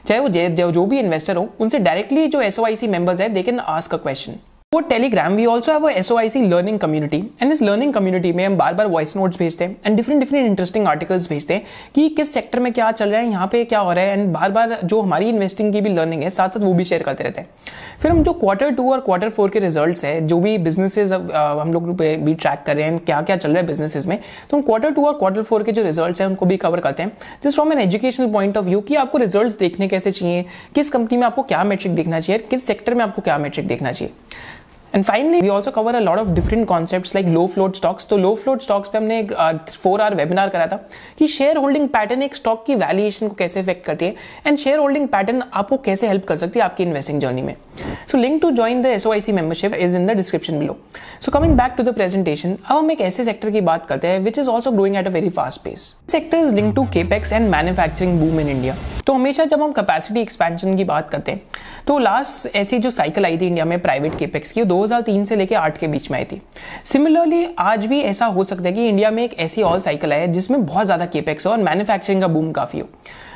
चाहे 0.07 0.19
वो 0.19 0.71
जो 0.71 0.85
भी 0.85 0.99
इन्वेस्टर 0.99 1.35
हो, 1.35 1.49
उनसे 1.59 1.79
डायरेक्टली 1.79 2.27
जो 2.27 2.41
S 2.41 2.59
O 2.59 2.65
I 2.65 2.75
C 2.75 2.87
members 2.87 3.21
है 3.21 3.29
they 3.29 3.43
can 3.43 3.59
ask 3.59 3.93
a 3.93 3.97
question 3.97 4.39
वो 4.73 4.79
Telegram 4.79 5.35
we 5.35 5.45
also 5.45 5.71
have 5.71 5.87
S 5.89 6.11
O 6.11 6.15
I 6.17 6.29
C 6.29 6.41
learning 6.41 6.77
community 6.79 7.17
and 7.41 7.51
इस 7.51 7.61
लर्निंग 7.61 7.93
कम्युनिटी 7.93 8.31
में 8.33 8.45
हम 8.45 8.57
बार 8.57 8.73
बार 8.73 8.87
वॉइस 8.87 9.15
नोट्स 9.17 9.37
भेजते 9.37 9.65
हैं 9.65 9.75
and 9.85 9.95
different 9.97 10.19
different 10.19 10.45
interesting 10.47 10.87
articles 10.87 11.27
भेजते 11.29 11.53
हैं 11.53 11.63
कि 11.95 12.07
किस 12.09 12.33
सेक्टर 12.33 12.59
में 12.59 12.71
क्या 12.73 12.91
चल 12.91 13.09
रहा 13.09 13.21
है, 13.21 13.29
यहाँ 13.29 13.47
पे 13.47 13.63
क्या 13.65 13.79
हो 13.79 13.93
रहा 13.93 14.03
है 14.03 14.19
एंड 14.19 14.31
बार 14.33 14.51
बार 14.51 14.77
जो 14.83 15.01
हमारी 15.01 15.29
इन्वेस्टिंग 15.29 15.71
की 15.73 15.81
भी 15.81 15.89
लर्निंग 15.89 16.23
है 16.23 16.29
साथ 16.29 16.49
साथ 16.49 16.61
वो 16.61 16.73
भी 16.73 16.85
शेयर 16.85 17.03
करते 17.03 17.23
रहते 17.23 17.41
हैं। 17.41 17.49
फिर 18.01 18.11
हम 18.11 18.21
जो 18.23 18.33
क्वार्टर 18.35 18.71
टू 18.71 18.91
और 18.91 18.99
क्वार्टर 18.99 19.29
फोर 19.29 19.49
के 19.49 19.59
रिज़ल्ट 19.59 20.03
है, 20.03 20.27
जो 20.27 20.39
भी 20.39 20.57
बिजनेसेस 20.59 21.11
हम 21.11 21.73
लोग 21.73 21.89
भी 21.95 22.33
ट्रैक 22.35 22.63
कर 22.65 22.75
रहे 22.75 22.85
हैं 22.85 22.99
क्या 22.99 23.21
क्या 23.21 23.37
चल 23.37 23.49
रहा 23.49 23.59
है 23.59 23.67
बिजनेसेस 23.67 24.07
में 24.07 24.17
तो 24.49 24.57
हम 24.57 24.63
क्वार्टर 24.63 24.91
टू 24.91 25.05
और 25.07 25.17
क्वार्टर 25.19 25.43
फोर 25.43 25.63
के 25.63 25.71
जो 25.71 25.83
रिज़ल्ट 25.83 26.21
हैं, 26.21 26.27
उनको 26.27 26.45
भी 26.45 26.57
कवर 26.57 26.79
करते 26.79 27.03
हैं। 27.03 27.11
Just 27.43 27.55
from 27.55 27.73
an 27.73 27.79
educational 27.79 28.31
point 28.33 28.57
of 28.57 28.65
view 28.65 28.81
कि 28.81 28.95
आपको 28.97 29.17
रिज़ल्ट 29.17 29.59
देखने 29.59 29.87
कैसे 29.87 30.11
चाहिए, 30.11 30.45
किस 30.75 30.89
कंपनी 30.89 31.17
में 31.17 31.25
आपको 31.27 31.43
क्या 31.43 31.63
मेट्रिक 31.63 31.95
देखना 31.95 32.19
चाहिए, 32.19 32.45
किस 32.49 32.67
सेक्टर 32.67 32.93
में 32.93 33.03
आपको 33.05 33.21
क्या 33.21 33.37
मेट्रिक 33.37 33.67
देखना 33.67 33.91
चाहिए। 33.91 34.13
And 34.95 35.03
finally 35.03 35.41
we 35.41 35.49
also 35.49 35.71
cover 35.71 35.95
a 35.95 35.99
lot 35.99 36.19
of 36.19 36.29
different 36.29 36.67
concepts 36.67 37.15
like 37.15 37.27
low 37.27 37.45
float 37.47 37.75
stocks 37.75 38.07
तो 38.07 38.17
लो 38.17 38.33
फ्लोट 38.35 38.61
स्टॉक्स 38.61 38.89
पे 38.89 38.97
हमने 38.97 39.19
एक 39.19 39.33
फोर 39.83 40.01
आवर 40.01 40.15
वेबिनार 40.15 40.49
करा 40.49 40.67
था 40.67 40.79
कि 41.17 41.27
शेयर 41.27 41.57
होल्डिंग 41.57 41.87
पैटर्न 41.89 42.23
एक 42.23 42.35
स्टॉक 42.35 42.65
की 42.65 42.75
वैल्यूएशन 42.75 43.27
को 43.27 43.35
कैसे 43.35 43.59
इफ़ेक्ट 43.59 43.85
करती 43.85 44.05
है 44.05 44.15
एंड 44.47 44.57
शेयर 44.57 44.79
होल्डिंग 44.79 45.07
पैटर्न 45.07 45.43
आपको 45.53 45.77
कैसे 45.77 46.07
हेल्प 46.07 46.25
कर 46.27 46.35
सकती 46.35 46.59
है 46.59 46.65
आपकी 46.65 46.83
इन्वेस्टिंग 46.83 47.19
जर्नी 47.21 47.41
में। 47.41 47.55
So 48.11 48.17
link 48.17 48.41
to 48.41 48.51
join 48.51 48.81
the 48.81 48.85
S 48.85 49.07
O 49.07 49.11
I 49.13 49.21
C 49.21 49.31
membership 49.31 49.75
is 49.75 49.97
in 49.97 50.07
the 50.07 50.15
description 50.17 50.59
below 50.59 50.77
so 51.25 51.31
coming 51.31 51.53
back 51.57 51.73
to 51.77 51.83
the 51.83 51.93
presentation 51.95 52.57
अब 52.65 52.77
हम 52.77 52.91
एक 52.91 53.01
ऐसे 53.01 53.23
सेक्टर 53.23 53.49
की 53.49 53.61
बात 53.61 53.85
करते 53.85 54.07
हैं 54.07 54.19
which 54.19 54.39
is 54.39 54.49
also 54.49 54.71
growing 54.71 54.95
at 54.95 55.07
a 55.07 55.11
very 55.11 55.29
fast 55.29 55.61
pace 55.61 55.93
sector 56.11 56.37
is 56.37 56.55
link 56.55 56.75
to 56.75 56.83
capex 56.93 57.33
and 57.33 57.49
manufacturing 57.49 58.19
boom 58.19 58.39
in 58.39 58.49
India 58.49 58.75
तो 59.07 59.13
हमेशा 59.13 59.45
जब 59.45 59.61
हम 59.63 59.71
कैपेसिटी 59.71 60.21
एक्सपेंशन 60.21 60.75
की 60.77 60.83
बात 60.83 61.09
करते 61.09 61.31
हैं 61.31 61.41
तो 61.87 61.97
लास्ट 61.99 62.55
ऐसी 62.55 62.77
जो 62.77 62.89
साइकिल 62.91 63.25
आई 63.25 63.37
थी 63.37 63.47
इंडिया 63.47 63.65
में 63.65 63.79
प्राइवेट 63.81 64.17
केपेक्स 64.17 64.51
की 64.51 64.63
2003 64.79 65.25
से 65.25 65.35
लेकर 65.35 65.55
आठ 65.57 65.77
के 65.77 65.87
बीच 65.87 66.09
में 66.11 66.17
आई 66.17 66.25
थी। 66.25 66.41
सिमिलरली 66.85 67.45
आज 67.59 67.85
भी 67.85 68.01
ऐसा 68.01 68.25
हो 68.27 68.43
सकता 68.43 68.63
है 68.63 68.73
कि 68.73 68.87
इंडिया 68.87 69.11
में 69.11 69.23
एक 69.23 69.39
ऐसी 69.39 69.61
और 69.61 69.79
साइकिल 69.79 70.13
है 70.13 70.27
जिसमें 70.33 70.65
बहुत 70.65 70.85
ज़्यादा 70.85 71.05
केपेक्स 71.07 71.47
हो 71.47 71.51
और 71.51 71.57
मैन्युफैक्चरिंग 71.59 72.21
का 72.21 72.27
बूम 72.29 72.51
काफ़ी 72.51 72.79
हो। 72.79 72.87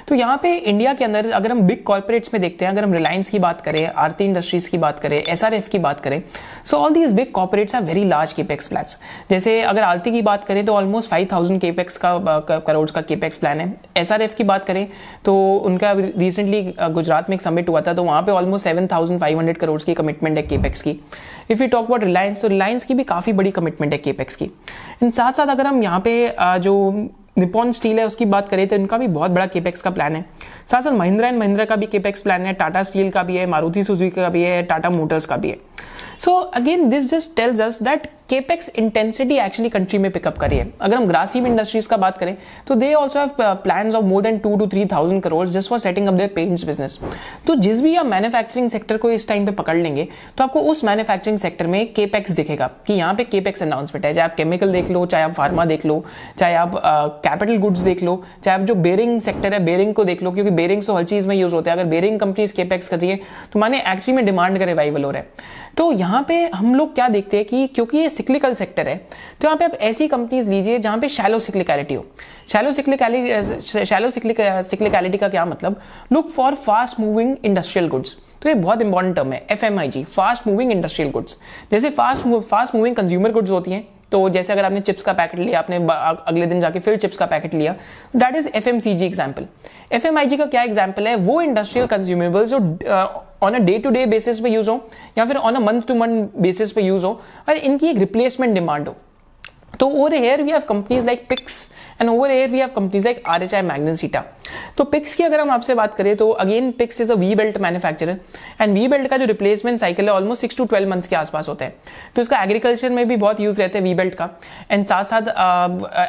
तो 0.07 0.15
यहाँ 0.15 0.37
पे 0.37 0.53
इंडिया 0.53 0.93
के 0.93 1.03
अंदर 1.05 1.29
अगर 1.31 1.51
हम 1.51 1.61
बिग 1.61 1.83
कॉर्पोरेट्स 1.83 2.33
में 2.33 2.41
देखते 2.41 2.65
हैं, 2.65 2.71
अगर 2.71 2.83
हम 2.83 2.93
रिलायंस 2.93 3.29
की 3.29 3.39
बात 3.39 3.61
करें, 3.61 3.85
आरती 3.87 4.25
इंडस्ट्रीज़ 4.25 4.69
की 4.69 4.77
बात 4.77 4.99
करें 4.99 5.17
एसआरएफ 5.17 5.67
की 5.69 5.79
बात 5.79 5.99
करें 5.99 6.21
so 6.65 6.77
all 6.77 6.93
these 6.93 7.13
big 7.13 7.31
corporates 7.31 7.75
are 7.75 7.83
very 7.83 8.03
large 8.05 8.33
capex 8.33 8.67
plan 8.67 8.85
जैसे 9.29 9.61
अगर 9.63 9.83
आरती 9.83 10.11
की 10.11 10.21
बात 10.21 10.43
करें 10.43 10.65
तो 10.65 10.73
ऑलमोस्ट 10.73 11.09
फाइव 11.09 11.27
थाउज़ेंड 11.31 11.59
केपेक्स 11.61 11.97
का 11.97 12.39
करोड़ 12.59 12.89
का 12.91 13.01
केपेक्स 13.03 13.37
प्लान 13.37 13.59
है। 13.59 13.73
एस 13.97 14.33
की 14.37 14.43
बात 14.43 14.65
करें 14.65 14.87
तो 15.25 15.35
उनका 15.65 15.91
रिसेंटली 15.97 16.61
गुजरात 16.81 17.29
में 17.29 17.35
एक 17.37 17.41
समिट 17.41 17.69
हुआ 17.69 17.81
था 17.81 17.93
तो 17.93 18.03
वहाँ 18.03 18.21
पे 18.21 18.31
almost 18.31 18.63
seven 18.63 18.87
thousand 18.87 19.19
five 19.19 19.37
hundred 19.37 19.57
crore 19.57 19.81
की 19.81 19.93
कमिटमेंट 19.93 20.37
है 20.37 20.43
केपेक्स 20.43 20.81
की। 20.81 20.99
If 21.49 21.61
you 21.61 21.67
talk 21.67 21.85
about 21.85 22.03
Reliance 22.03 22.41
तो 22.41 22.47
रिलायंस 22.47 22.83
की 22.83 22.93
भी 22.93 23.03
काफ़ी 23.05 23.33
बड़ी 23.33 23.51
कमिटमेंट 23.51 23.93
है 23.93 23.99
केपेक्स 23.99 24.35
की। 24.35 24.49
इन 25.03 25.11
साथ 25.11 25.33
साथ 25.33 25.47
अगर 25.47 25.67
हम 25.67 25.83
यहाँ 25.83 25.99
पे 25.99 26.35
जो 26.39 26.91
निपॉन 27.37 27.71
स्टील 27.71 27.99
है, 27.99 28.05
उसकी 28.05 28.25
बात 28.25 28.49
करें 28.49 28.67
तो 28.67 28.75
इनका 28.75 28.97
भी 28.97 29.07
बहुत 29.09 29.31
बड़ा 29.31 29.45
केपेक्स 29.47 29.81
का 29.81 29.89
प्लान 29.89 30.15
है। 30.15 30.25
साथ 30.71 30.81
साथ 30.81 30.91
महिंद्रा 30.91 31.27
एंड 31.27 31.37
महिंद्रा 31.39 31.65
का 31.65 31.75
भी 31.75 31.85
केपेक्स 31.85 32.21
प्लान 32.21 32.45
है 32.45 32.53
टाटा 32.53 32.83
स्टील 32.83 33.09
का 33.09 33.23
भी 33.23 33.35
है 33.35 33.45
मारुति 33.45 33.83
सुजुकी 33.83 34.11
का 34.11 34.29
भी 34.29 34.41
है 34.43 34.61
टाटा 34.63 34.89
मोटर्स 34.89 35.25
का 35.25 35.37
भी 35.37 35.49
है। 35.49 35.57
So 36.19 36.31
again 36.31 36.89
this 36.89 37.09
just 37.11 37.35
tells 37.35 37.61
us 37.61 37.81
that 37.83 38.07
capex 38.33 38.69
intensity 38.75 39.35
actually 39.37 39.69
country 39.69 39.97
में 39.99 40.09
पिकअप 40.11 40.37
करी 40.37 40.57
है। 40.57 40.67
अगर 40.81 40.95
हम 40.97 41.05
ग्रासीम 41.07 41.47
इंडस्ट्रीज़ 41.47 41.87
का 41.87 41.97
बात 41.97 42.17
करें 42.17 42.35
तो 42.67 42.75
they 42.75 42.93
also 42.93 43.19
have 43.19 43.29
plan 43.63 43.95
of 43.95 44.05
more 44.05 44.21
than 44.21 44.37
two 44.37 44.55
two 44.57 44.67
three 44.67 44.85
thousand 44.85 45.21
crore 45.23 45.45
just 45.47 45.69
for 45.69 45.79
setting 45.79 46.07
up 46.07 46.13
their 46.13 46.29
paints 46.35 46.63
business 46.63 46.97
तो 47.47 47.55
जिस 47.57 47.81
भी 47.81 47.95
आप 47.95 48.05
मैन्युफैक्चरिंग 48.05 48.69
सेक्टर 48.69 48.97
को 48.97 49.11
इस 49.11 49.27
टाइम 49.27 49.45
पे 49.45 49.51
पकड़ 49.51 49.75
लेंगे 49.75 50.07
तो 50.37 50.43
आपको 50.43 50.61
उस 50.71 50.83
मैन्युफैक्चरिंग 50.83 51.37
सेक्टर 51.39 51.67
में 51.67 51.93
केपेक्स 51.93 52.31
दिखेगा 52.31 52.69
कि 52.87 52.93
यहाँ 52.93 53.13
पे 53.13 53.23
केपेक्स 53.25 53.63
अनाउंसमेंट 53.63 54.05
है। 54.05 54.13
चाहे 54.13 54.29
आप 54.29 54.35
केमिकल 54.35 54.71
देख 54.71 54.89
लो 54.91 55.05
चाहे 55.05 55.23
आप 55.23 55.33
फार्मा 55.33 55.65
देख 55.65 55.85
लो 55.85 56.03
चाहे 56.39 56.55
आप 56.55 56.81
कैपिटल 57.23 57.53
uh, 57.53 57.61
गुड्स 57.61 57.79
देख 57.81 58.03
लो 58.03 58.21
चाहे 58.43 58.59
आप 58.59 58.65
जो 58.67 58.75
बेरिंग 58.77 59.19
सेक्टर 59.21 59.53
है 59.53 59.63
बेरिंग 59.65 59.93
को 59.93 60.03
देख 60.03 60.23
लो 60.23 60.31
क्योंकि 60.31 60.51
बेरिंग्स 60.53 60.87
तो 60.87 60.95
हर 60.95 61.03
चीज़ 61.05 61.27
में 61.27 61.35
यूज़ 61.35 61.55
होते 61.55 61.69
हैं। 61.69 61.77
अगर 61.77 61.89
बेरिंग 61.89 62.19
कंपनीज़ 62.19 62.53
केपेक्स 62.53 62.89
कर 62.89 62.99
रही 62.99 63.09
है 63.09 63.19
तो 63.53 63.59
माने 63.59 63.79
एक्चुअली 63.81 64.15
में 64.15 64.25
डिमांड 64.25 64.59
का 64.59 64.65
रिवाइवल 64.65 65.03
हो 65.03 65.11
रहा 65.11 65.21
है। 65.21 65.61
तो 65.77 65.91
यहाँ 65.91 66.23
पे 66.27 66.35
हम 66.55 66.73
लोग 66.75 66.93
क्या 66.95 67.07
देखते 67.09 67.37
हैं 67.37 67.45
कि 67.45 67.67
क्योंकि 67.67 67.97
ये 67.97 68.09
सिक्लिकल 68.23 68.53
सेक्टर 68.55 68.87
है 68.87 68.95
तो 69.41 69.47
यहाँ 69.47 69.57
पे 69.57 69.65
आप 69.65 69.73
ऐसी 69.81 70.07
कंपनीज़ 70.07 70.49
लीजिए 70.49 70.77
जहाँ 70.79 70.97
पे 70.99 71.07
शैलो 71.09 71.39
सिक्लिकलिटी 71.39 71.93
हो। 71.93 72.05
शैलो 72.51 72.71
सिक्लिकलिटी 72.71 73.85
शैलो 73.85 74.09
सिक्लिकलिटी 74.09 75.17
का 75.17 75.27
क्या 75.29 75.45
मतलब? 75.45 75.79
Look 76.11 76.29
for 76.29 76.55
fast 76.65 76.99
moving 76.99 77.35
industrial 77.45 77.87
goods 77.89 78.15
तो 78.41 78.49
ये 78.49 78.55
बहुत 78.55 78.81
इंपॉर्टेंट 78.81 79.15
टर्म 79.15 79.33
है 79.33 79.45
F 79.51 79.65
M 79.65 79.79
I 79.79 79.87
G 79.87 80.03
fast 80.03 80.47
moving 80.47 80.71
industrial 80.71 81.11
goods 81.11 81.37
जैसे 81.71 81.89
fast 81.89 82.27
fast 82.49 82.75
moving 82.75 82.95
consumer 82.95 83.31
goods 83.31 83.51
होती 83.51 83.71
हैं 83.71 83.87
तो 84.13 84.27
जैसे 84.29 84.53
अगर 84.53 84.65
आपने 84.65 84.79
चिप्स 84.81 85.03
का 85.03 85.13
पैकेट 85.13 85.39
लिया, 85.39 85.59
आपने 85.59 85.75
अगले 85.75 86.45
दिन 86.45 86.59
जाके 86.61 86.79
फिर 86.79 86.97
चिप्स 86.97 87.17
का 87.17 87.25
पैकेट 87.25 87.53
लिया 87.53 87.75
that 88.15 88.35
is 88.35 88.47
F 88.47 88.69
M 88.69 88.79
C 88.79 88.93
G 88.95 89.05
example 89.05 89.47
F 89.91 90.07
M 90.07 90.17
I 90.17 90.25
G 90.25 90.37
का 90.37 90.45
क्या 90.45 90.63
एग्ज़ाम्पल 90.63 91.07
है? 91.07 91.15
वो 91.17 91.41
इंडस्ट्रियल 91.41 91.87
कंज्यूमेबल्स 91.87 92.49
जो 92.49 92.57
on 93.43 93.53
a 93.53 93.59
day 93.59 93.77
to 93.79 93.89
day 93.89 94.05
basis 94.07 94.39
पे 94.39 94.49
यूज़ 94.49 94.69
हो, 94.69 94.75
या 95.17 95.25
फिर 95.25 95.37
on 95.37 95.55
a 95.55 95.59
month 95.59 95.81
to 95.87 95.95
month 95.95 96.27
basis 96.41 96.71
पे 96.71 96.81
यूज़ 96.81 97.05
हो, 97.05 97.11
और 97.49 97.57
इनकी 97.57 97.87
एक 97.87 97.97
रिप्लेसमेंट 97.97 98.53
डिमांड 98.53 98.87
हो। 98.87 98.95
तो 99.79 99.87
over 99.87 100.13
here 100.13 100.41
we 100.43 100.51
have 100.51 100.61
companies 100.69 101.05
like 101.05 101.27
Pix 101.29 101.67
and 102.01 102.09
over 102.09 102.31
here 102.31 102.49
we 102.49 102.59
have 102.59 102.69
companies 102.75 103.05
like 103.05 103.23
R 103.27 103.43
H 103.43 103.53
I 103.53 103.61
Magnesita 103.61 104.23
तो 104.77 104.83
पिक्स 104.85 105.15
की 105.15 105.23
अगर 105.23 105.39
हम 105.39 105.51
आपसे 105.51 105.75
बात 105.75 105.95
करें 105.95 106.15
तो 106.17 106.29
again 106.43 106.71
Pix 106.79 107.01
is 107.01 107.11
a 107.11 107.15
V 107.15 107.33
belt 107.35 107.57
manufacturer 107.61 108.17
and 108.61 108.73
V 108.73 108.87
belt 108.87 109.07
का 109.09 109.17
जो 109.17 109.25
रिप्लेसमेंट 109.25 109.79
साइकिल 109.79 110.05
है 110.05 110.13
almost 110.13 110.41
six 110.41 110.57
to 110.57 110.65
twelve 110.65 110.89
months 110.89 111.07
के 111.07 111.15
आसपास 111.15 111.49
होता 111.49 111.65
है। 111.65 111.75
तो 112.15 112.21
इसका 112.21 112.41
एग्रीकल्चर 112.43 112.89
में 112.89 113.07
भी 113.07 113.15
बहुत 113.17 113.39
यूज़ 113.39 113.61
रहता 113.61 113.77
है 113.77 113.83
वी 113.83 113.93
बेल्ट 113.95 114.15
का। 114.15 114.29
एंड 114.71 114.85
साथ 114.85 115.03
साथ 115.03 115.29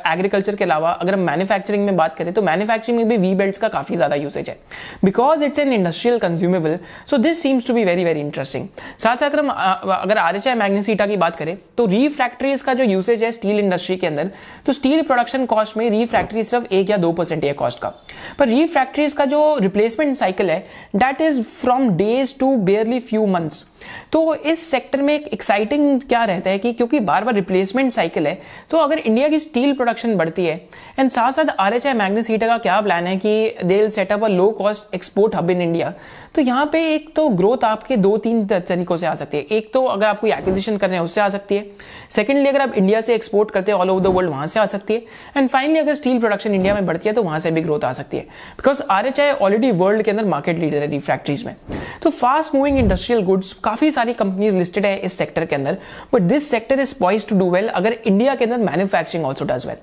एग्रीकल्चर 0.07 0.57
के 0.57 0.65
अलावा 0.65 0.91
अगर 0.93 1.15
हम 1.15 1.21
मैन्युफैक्चरिंग 1.27 1.85
में 1.87 1.97
बात 1.97 2.17
करें 2.17 2.33
तो 2.33 2.43
मैन्युफैक्चरिंग 2.43 2.99
में 2.99 3.09
भी 3.09 3.17
वी 3.19 3.35
बेल्ट 3.35 3.59
का 3.59 3.69
काफ़ी 3.69 3.97
ज़्यादा 3.97 4.17
यूसेज 4.17 4.49
है। 4.49 4.57
Because 5.05 5.45
it's 5.45 5.59
an 5.59 5.73
industrial 5.73 6.19
consumable 6.19 6.79
so 7.11 7.17
this 7.19 7.43
seems 7.43 7.67
to 7.67 7.75
be 7.75 7.85
very 7.85 8.05
very 8.05 8.21
interesting 8.21 8.69
साथ 8.99 9.23
अगर 9.23 9.39
हम 9.39 9.49
अगर 9.93 10.19
आर 10.19 10.37
एच 10.37 10.49
आई 10.49 10.55
मैग्नेसीटा 10.57 11.07
की 11.07 11.17
बात 11.17 11.37
करें 11.37 11.57
तो 11.79 11.87
रीफैक्ट्रीज 11.87 12.63
का 12.63 12.75
जो 12.75 12.85
यूसेज 12.85 13.23
है 13.25 13.33
स्टील 13.33 13.59
इंडस्ट्री 13.61 13.97
के 13.97 14.07
अंदर 14.07 14.31
तो 14.67 14.73
स्टील 14.73 15.03
प्रोडक्शन 15.05 15.47
कॉस्ट 15.47 15.77
में 15.77 15.89
रीफैक्ट्री 15.91 16.45
सिर्फ़ 16.45 16.73
एक 16.73 16.91
या 16.91 16.97
दो 16.97 17.13
परसेंट 17.13 17.45
है 17.45 17.53
कॉस्ट 17.55 17.79
का। 17.79 17.93
पर 18.39 18.49
रीफैक्ट्रीज 18.49 19.13
का 19.13 19.25
जो 19.25 19.43
रिप्लेसमेंट 19.59 20.17
साइकिल 20.17 20.51
है 20.51 20.59
that 20.97 21.21
is 21.21 21.43
from 21.43 21.89
days 21.97 22.35
to 22.41 22.57
barely 22.57 23.01
few 23.01 23.27
months 23.27 23.65
तो 24.13 24.35
इस 24.35 24.67
सेक्टर 24.67 25.03
में 25.03 25.13
एक 25.15 25.27
एक्साइटिंग 25.29 26.01
क्या 26.01 26.25
रहता 26.25 26.51
है 26.51 26.59
कि 26.59 26.73
क्योंकि 26.73 27.01
बार 27.01 27.25
बार 27.25 27.35
रिप्लेसमेंट 27.35 27.93
साइकिल 27.93 28.27
है 28.27 28.39
तो 28.71 28.79
अगर 28.79 28.99
इंडिया 28.99 29.29
की 29.29 29.39
स्टील 29.41 29.73
प्रोडक्शन 29.75 30.17
बढ़ती 30.17 30.47
है 30.47 30.57
एंड 30.99 31.11
साथ 31.11 31.33
साथ 31.33 31.55
आर 31.59 31.75
एच 31.75 31.87
आई 31.87 32.39
का 32.39 32.59
क्या 32.59 32.81
प्लान 32.81 33.07
है 33.07 33.17
कि 33.17 33.55
they 33.65 33.89
set up 33.91 34.25
a 34.25 34.29
low 34.29 34.51
cost 34.53 34.95
export 34.95 35.35
hub 35.37 35.51
in 35.51 35.63
India 35.63 35.93
तो 36.35 36.43
यहाँ 36.43 36.65
पे 36.73 36.83
एक 36.95 37.13
तो 37.17 37.29
ग्रोथ 37.31 37.65
आपके 37.65 37.97
दो 37.97 38.17
तीन 38.19 38.45
तरीकों 38.47 38.97
से 38.97 39.07
आ 39.07 39.15
सकती 39.15 39.37
है। 39.37 39.43
एक 39.51 39.73
तो 39.73 39.85
अगर 39.85 40.07
आप 40.07 40.21
कोई 40.21 40.31
एक्विजिशन 40.33 40.77
कर 40.77 40.89
रहे 40.89 40.99
हैं, 40.99 41.05
उससे 41.05 41.21
आ 41.21 41.29
सकती 41.29 41.55
है। 41.55 41.67
सेकेंडली 42.11 42.49
अगर 42.49 42.61
आप 42.61 42.75
इंडिया 42.77 43.01
से 43.01 43.15
एक्सपोर्ट 43.15 43.51
करते 43.51 43.73
हैं 43.73 43.79
ऑल 43.79 43.91
ओवर 43.91 44.03
द 44.03 44.07
वर्ल्ड 44.07 44.31
वहाँ 44.31 44.47
से 44.47 44.61
आ 44.61 44.65
सकती 44.67 44.95
है। 44.95 45.03
एंड 45.37 45.49
फाइनली 45.49 45.79
अगर 45.79 45.95
स्टील 45.95 46.19
प्रोडक्शन 46.21 46.55
इंडिया 46.55 46.75
में 46.75 46.87
बढ़ती 46.87 47.09
है 47.09 47.15
तो 47.15 47.23
वहाँ 47.23 47.39
से 47.41 47.51
भी 47.51 47.61
ग्रोथ 47.61 47.85
आ 47.85 47.93
सकती 47.93 48.14
है। 48.14 48.14
Because 48.21 48.83
R 48.91 49.07
H 49.07 49.21
I 49.21 49.31
already 49.31 49.71
world 49.73 50.03
के 50.03 50.11
अंदर 50.11 50.25
मार्केट 50.25 50.59
लीडर 50.59 50.79
है 50.79 50.87
रिफ्रैक्ट्रीज 50.91 51.45
में। 51.47 51.55
तो 52.03 52.11
फास्ट 52.11 52.55
मूविंग 52.55 52.79
इंडस्ट्रियल 52.79 53.23
गुड्स 53.25 53.53
काफ़ी 53.65 53.91
सारी 53.91 54.13
कंपनीज़ 54.13 54.57
लिस्टेड 54.57 54.87
है 54.87 54.97
इस 54.99 55.19
सेक्टर 55.19 55.45
के 55.45 55.57
अंदर। 55.57 55.79
But 56.13 56.23
this 56.23 56.51
sector 56.51 56.81
is 56.81 56.95
poised 57.01 57.29
to 57.29 57.39
do 57.39 57.51
well 57.51 57.69
अगर 57.69 57.93
इंडिया 57.93 58.35
के 58.35 58.45
अंदर 58.45 58.65
manufacturing 58.65 59.27
also 59.27 59.45
does 59.45 59.67
well 59.67 59.77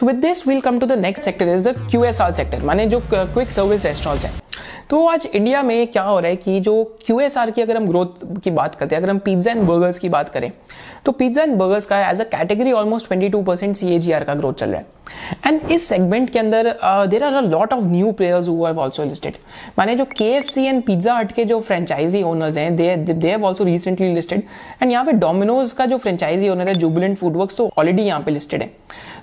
so 0.00 0.06
with 0.06 0.16
this 0.16 0.46
will 0.46 0.60
come 0.60 0.78
to 0.78 0.86
the 0.86 0.98
next 1.00 1.24
sector 1.24 1.48
is 1.48 1.68
the 1.68 1.74
Q 1.90 2.04
S 2.04 2.20
R 2.20 2.32
sector 2.32 2.62
माने 2.62 2.86
जो 2.86 3.00
quick 3.12 3.50
service 3.50 3.86
restaurants 3.86 4.24
है। 4.24 4.40
तो 4.90 5.06
आज 5.06 5.26
India 5.26 5.62
में 5.62 5.86
क्या 5.86 6.02
हो 6.02 6.18
रहा 6.20 6.30
है 6.30 6.36
कि 6.36 6.58
जो 6.60 6.82
क्यू 7.06 7.18
एस 7.20 7.36
आर 7.38 7.50
की 7.50 7.62
अगर 7.62 7.76
हम 7.76 7.86
ग्रोथ 7.88 8.40
की 8.44 8.50
बात 8.50 8.74
करते 8.74 8.94
हैं, 8.94 9.02
अगर 9.02 9.10
हम 9.10 9.18
पिज्जा 9.18 9.52
एंड 9.52 9.62
बर्गर्स 9.62 9.98
की 9.98 10.08
बात 10.08 10.28
करें 10.28 10.50
तो 11.04 11.12
पिज्जा 11.12 11.42
एंड 11.42 11.56
बर्गर्स 11.56 11.86
का 11.86 12.00
as 12.10 12.20
a 12.20 12.24
category 12.26 12.72
almost 12.72 13.06
twenty 13.06 13.28
two 13.28 13.42
percent 13.42 13.76
C 13.76 13.94
A 13.94 13.98
G 13.98 14.12
R 14.12 14.24
का 14.24 14.34
ग्रोथ 14.34 14.54
चल 14.54 14.70
रहा 14.70 14.78
है। 14.78 14.86
एंड 15.46 15.70
इस 15.72 15.88
सेगमेंट 15.88 16.30
के 16.30 16.38
अंदर 16.38 16.66
there 17.10 17.24
are 17.24 17.34
a 17.34 17.40
lot 17.40 17.72
of 17.72 17.84
new 17.84 18.10
players 18.12 18.48
who 18.48 18.64
have 18.64 18.80
also 18.80 19.04
listed 19.04 19.36
माने 19.78 19.94
जो 19.96 20.04
के 20.16 20.30
एफ़ 20.34 20.50
सी 20.50 20.64
एंड 20.64 20.82
पिज्जा 20.82 21.14
हट 21.14 21.32
के 21.32 21.44
जो 21.44 21.60
फ्रेंचाइजी 21.60 22.22
ओनर्स 22.22 22.56
हैं 22.56 22.74
they 22.76 22.96
they 22.96 23.30
have 23.30 23.46
also 23.46 23.64
recently 23.64 24.12
listed 24.14 24.42
and 24.82 24.92
यहाँ 24.92 25.04
पे 25.04 25.12
डोमिनोज 25.12 25.72
का 25.72 25.86
जो 25.86 25.98
फ्रेंचाइजी 25.98 26.48
ओनर 26.48 26.68
है 26.68 26.74
जुबिलेंट 26.74 27.16
फूडवर्क्स 27.18 27.56
तो 27.56 27.70
ऑलरेडी 27.78 28.02
यहाँ 28.02 28.20
पे 28.20 28.30
लिस्टेड 28.30 28.62
है. 28.62 28.70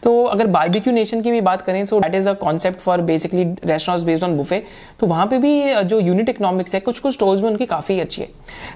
तो 0.04 0.24
अगर 0.24 0.48
बारबिक्यू 0.48 0.94
नेशन 0.94 1.22
की 1.22 1.32
भी 1.32 1.39
बात 1.42 1.62
करें 1.62 1.84
so 1.86 2.00
that 2.00 2.13
is 2.15 2.28
a 2.30 2.34
concept 2.42 2.80
for 2.80 3.02
basically 3.02 3.44
restaurants 3.44 4.06
based 4.06 4.24
on 4.24 4.36
buffet 4.38 4.62
तो 5.00 5.08
वहाँ 5.08 5.26
पे 5.28 5.38
भी 5.38 5.74
जो 5.84 6.00
यूनिट 6.00 6.30
इकोनॉमिक्स 6.30 6.74
है 6.74 6.80
कुछ 6.80 7.00
कुछ 7.00 7.13
स्टोर्स 7.13 7.42
में 7.42 7.50
उनकी 7.50 7.65
काफ़ी 7.65 8.00
अच्छी 8.00 8.22
है. 8.22 8.28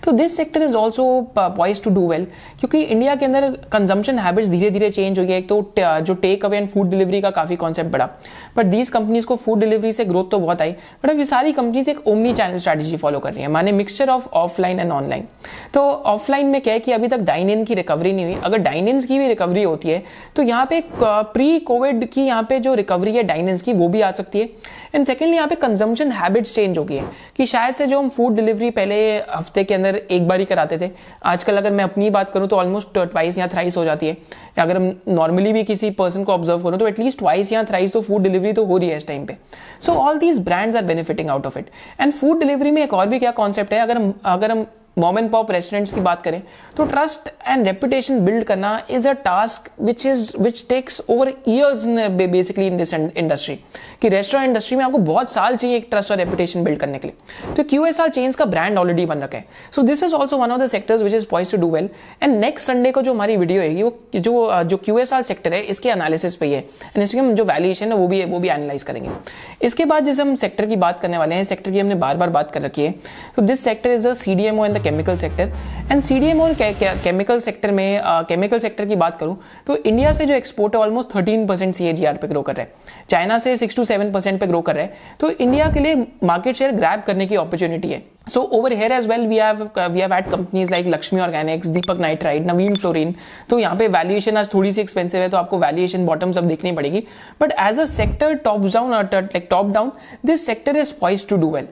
तो 0.04 0.12
this 0.12 0.36
sector 0.38 0.63
is 0.63 0.76
also 0.76 1.06
poised 1.38 1.84
to 1.84 1.89
do 1.89 2.08
well 2.10 2.26
क्योंकि 2.60 2.82
इंडिया 2.82 3.16
के 3.16 3.26
अंदर 3.26 3.50
कंजम्पशन 3.72 4.20
हैबिट्स 4.20 4.50
धीरे 4.50 4.70
धीरे 4.70 4.89
चेंज 4.89 5.20
हो 5.20 5.26
गया 5.26 5.38
एक 5.38 5.48
तो 5.50 5.62
जो 5.78 6.13
take 6.16 6.46
away 6.46 6.58
and 6.58 6.68
food 6.70 6.89
delivery 6.93 7.21
का 7.21 7.29
काफ़ी 7.32 7.56
कॉन्सेप्ट 7.58 7.91
बढ़ा। 7.91 8.10
बट 8.58 8.65
दीज 8.67 8.89
कंपनीज़ 8.89 9.25
को 9.25 9.36
फ़ूड 9.38 9.60
डिलीवरी 9.60 9.93
से 9.93 10.06
ग्रोथ 10.06 10.29
तो 10.32 10.39
बहुत 10.39 10.62
आई 10.62 10.71
बट 10.71 11.10
अब 11.10 11.19
ये 11.19 11.25
सारी 11.25 11.51
कंपनीज़ 11.53 11.89
एक 11.89 12.08
ओमनी 12.08 12.34
चैनल 12.34 12.58
स्ट्रेटेजी 12.58 12.97
फॉलो 12.97 13.19
कर 13.19 13.34
रही 13.34 13.41
है, 13.41 13.47
माने 13.49 13.71
mixture 13.73 14.10
of 14.10 14.27
offline 14.36 14.79
and 14.79 14.91
online 14.91 15.27
तो 15.73 15.82
ऑफलाइन 15.82 16.47
में 16.47 16.60
क्या 16.62 16.73
है 16.73 16.79
कि 16.79 16.91
अभी 16.91 17.08
तक 17.08 17.19
डाइन 17.21 17.49
इन 17.49 17.63
की 17.65 17.73
रिकवरी 17.73 18.12
नहीं 18.13 18.25
हुई। 18.25 18.41
अगर 18.43 18.58
डाइन 18.60 18.88
इन 18.88 19.01
की 19.01 19.19
भी 19.19 19.27
रिकवरी 19.27 19.63
होती 19.63 19.89
है 19.89 20.01
तो 20.36 20.43
यहाँ 20.43 20.65
पे 20.65 20.84
प्री 20.93 21.60
कोविड 21.62 22.08
की 22.08 22.21
यहाँ 22.23 22.43
पे 22.43 22.60
जो 22.60 22.73
रिकवरी 22.75 23.12
है 23.13 23.23
डाइन 23.23 23.58
की, 23.58 23.73
वो 23.73 23.88
भी 23.88 24.01
आ 24.01 24.12
सकती 24.12 24.39
है। 24.39 24.49
एंड 24.95 25.06
सेकेंडली 25.06 25.36
यहाँ 25.36 25.47
पे 25.47 25.56
कंजम्पन 25.58 26.12
हैबिट्स 26.12 26.53
चेंज 26.56 26.77
हो 26.77 26.84
गई 26.84 26.95
है, 26.95 27.03
कि 27.38 27.45
शायद 27.45 27.75
से 27.75 27.86
जो 27.88 27.99
हम 27.99 28.10
फ़ूड 28.10 28.36
डिलीवरी 28.36 28.69
पहले 28.71 28.95
हफ़्ते 29.27 29.63
के 29.63 29.73
अंदर 29.73 29.95
एक 29.95 30.27
बार 30.27 30.39
ही 30.39 30.45
कराते 30.45 30.77
थे, 30.77 30.89
आजकल 31.23 31.58
अगर 31.58 31.71
मैं 31.71 31.84
अपनी 31.84 32.10
बात 32.10 32.29
करूँ 32.29 32.47
तो 32.47 32.56
ऑलमोस्ट 32.56 32.93
ट्वाइस 32.95 33.38
या 33.38 33.47
थ्राइस 33.47 33.77
हो 33.77 33.86
जाती 33.86 34.08
है। 34.08 34.17
अगर 34.60 34.77
हम 34.77 34.93
नॉर्मली 35.10 35.53
भी 35.53 35.63
किसी 35.63 35.89
पर्सन 35.93 36.23
को 36.23 36.34
ऑब्ज़र्व 36.34 36.63
करूँ 36.63 36.79
तो 36.84 36.88
एटलीस्ट 36.88 37.17
ट्वाइस 37.19 37.52
या 37.52 37.63
थ्राइस 37.63 37.91
तो 37.93 38.02
फ़ूड 38.02 38.24
डिलीवरी 38.24 38.54
तो 38.54 38.65
हो 38.65 38.78
रही 38.78 38.89
है 38.89 38.98
इस 38.98 39.08
टाइम 39.08 39.26
पे। 39.26 39.38
So 39.82 39.93
all 39.93 40.17
these 40.19 40.39
brands 40.46 40.76
are 40.76 40.84
benefiting 40.86 41.30
out 41.30 41.46
of 41.46 41.60
it 41.60 41.69
and 42.02 42.13
food 42.13 42.39
delivery 42.39 42.72
में 42.72 42.84
एक 42.84 42.93
और 42.93 43.08
भी 43.08 43.19
क्या 43.19 43.32
कॉन्सेप्ट 43.34 43.74
है? 43.74 43.80
अगर 43.80 43.98
हम 43.98 44.13
अगर 44.26 44.52
हम 44.52 44.65
मॉम 44.97 45.17
एंड 45.19 45.29
पॉप 45.32 45.51
रेस्टोरेंट्स 45.51 45.91
की 45.93 46.01
बात 46.01 46.21
करें 46.23 46.41
तो 46.77 46.86
ट्रस्ट 46.86 47.29
एंड 47.47 47.65
रेपुटेशन 47.65 48.19
बिल्ड 48.25 48.43
करना 48.43 48.71
is 48.89 49.08
a 49.08 49.12
task 49.23 49.69
which 49.82 50.06
is 50.06 50.32
which 50.39 50.63
takes 50.69 51.01
over 51.10 51.34
years 51.47 51.86
basically 52.12 52.67
in 52.67 52.77
this 52.77 52.93
industry 52.93 53.56
कि 54.01 54.10
रेस्टोरेंट 54.10 54.47
इंडस्ट्री 54.47 54.77
में 54.77 54.84
आपको 54.86 54.97
बहुत 54.99 55.32
साल 55.32 55.56
चाहिए 55.56 55.77
एक 55.77 55.88
ट्रस्ट 55.91 56.12
और 56.12 56.17
रेपुटेशन 56.17 56.63
बिल्ड 56.63 56.79
करने 56.79 56.99
के 56.99 57.08
लिए। 57.08 57.53
तो 57.56 57.63
क्यू 57.63 57.86
एस 57.86 57.99
आर 57.99 58.10
चेंज 58.10 58.36
का 58.36 58.45
ब्रांड 58.45 58.77
ऑलरेडी 58.77 59.06
बन 59.06 59.21
रखा 59.23 59.38
है। 59.38 59.45
So 59.75 59.82
this 59.82 60.03
is 60.03 60.13
also 60.15 60.38
one 60.38 60.51
of 60.51 60.62
the 60.62 60.67
sectors 60.67 61.01
which 61.01 61.13
is 61.13 61.25
poised 61.32 61.51
to 61.51 61.58
do 61.58 61.69
well 61.71 61.89
and 62.23 62.36
next 62.36 62.67
Sunday 62.67 62.91
को 62.91 63.01
जो 63.01 63.13
हमारी 63.13 63.38
वीडियो 63.38 63.62
है 63.62 63.84
वो 63.84 63.91
जो 64.15 64.63
जो 64.63 64.77
क्यू 64.77 64.97
एस 64.99 65.13
आर 65.13 65.21
सेक्टर 65.23 65.53
है, 65.53 65.62
इसके 65.63 65.89
एनालिसिस 65.89 66.36
पे 66.36 66.45
ही 66.45 66.53
एंड 66.53 67.01
इसमें 67.03 67.21
हम 67.21 67.34
जो 67.34 67.43
वैल्यूएशन 67.45 67.91
है, 67.91 67.97
वो 67.97 68.08
भी 68.08 68.19
है 68.19 68.25
वो 68.25 68.39
भी 68.39 68.49
एनालाइज 68.49 68.84
करेंगे। 68.84 69.10
इसके 69.62 69.86
बाद 69.86 70.06
जैसे 70.06 70.21
हम 70.21 70.36
सेक्टर 70.36 70.65
की 70.65 70.75
बात 70.77 70.99
करने 70.99 71.17
वाले 71.17 71.36
हैं 71.36 71.43
सेक्टर 71.43 71.71
की 71.71 71.79
हमने 71.79 71.95
बार 71.95 72.17
बार 72.17 72.29
बात 72.29 72.51
कर 72.51 72.62
रखी 72.62 72.84
है। 72.84 72.93
तो 73.36 73.41
this 73.41 73.63
sector 73.63 73.91
is 73.91 74.08
the 74.08 74.13
C 74.15 74.36
D 74.36 74.43
M 74.45 74.60
O 74.60 74.65
and 74.65 74.73
chemical 74.84 75.17
sector 75.17 75.52
and 75.91 76.02
C 76.02 76.19
D 76.19 76.28
M 76.28 76.41
और 76.41 76.56
केमिकल 76.62 77.39
सेक्टर 77.39 77.72
में 77.72 78.02
केमिकल 78.06 78.58
uh, 78.58 78.62
सेक्टर 78.62 78.86
की 78.86 78.96
बात 78.96 79.17
करूँ 79.17 79.38
तो 79.67 79.76
इंडिया 79.76 80.13
से 80.13 80.26
जो 80.26 80.34
एक्सपोर्ट 80.34 80.76
है 80.76 80.82
ऑलमोस्ट 80.82 81.15
थर्टीन 81.15 81.46
परसेंट 81.48 81.76
सी 81.76 81.93
पे 81.93 82.28
ग्रो 82.28 82.41
कर 82.41 82.56
रहा 82.56 82.63
है. 82.63 82.72
चाइना 83.10 83.38
से 83.38 83.58
सिक्स 83.58 83.76
टू 83.76 83.84
सेवन 83.84 84.12
परसेंट 84.12 84.39
पे 84.39 84.48
ग्रो 84.48 84.62
कर 84.62 84.76
रहा 84.76 84.84
है. 84.84 84.93
तो 85.19 85.30
इंडिया 85.30 85.69
के 85.72 85.80
लिए 85.80 85.96
मार्केट 86.24 86.56
शेयर 86.56 86.72
ग्रैब 86.72 87.04
करने 87.08 87.26
की 87.26 87.36
अपॉर्चुनिटी 87.36 87.88
है. 87.88 88.02
So 88.28 88.50
over 88.52 88.74
here 88.74 88.88
as 88.90 89.06
well, 89.06 89.28
we 89.28 89.36
have 89.36 89.78
uh, 89.78 89.90
we 89.92 90.00
have 90.00 90.12
had 90.12 90.30
companies 90.30 90.70
like 90.72 90.86
Lakshmi 90.86 91.20
Organics, 91.20 91.68
Deepak 91.68 91.98
Nitrite, 91.98 92.46
Naveen 92.46 92.80
Fluorine. 92.80 93.14
तो 93.50 93.60
यहाँ 93.60 93.76
पे 93.76 93.88
वैल्यूएशन 93.88 94.38
आज 94.38 94.54
थोड़ी 94.54 94.72
सी 94.74 94.82
एक्सपेंसिव 94.82 95.22
है 95.22 95.30
तो 95.30 95.38
आपको 95.38 95.58
वैल्यूएशन 95.60 96.06
बॉटम 96.06 96.32
सब 96.32 96.48
देखनी 96.48 96.72
पड़ेगी। 96.72 97.04
But 97.42 97.52
as 97.60 97.80
a 97.80 97.86
sector 97.86 98.34
top 98.46 98.66
down 98.66 98.92
like 98.94 99.48
top 99.50 99.72
down 99.72 99.92
this 100.26 100.46
sector 100.46 100.78
is 100.78 100.94
poised 101.02 101.28
to 101.30 101.38
do 101.38 101.50
well 101.52 101.68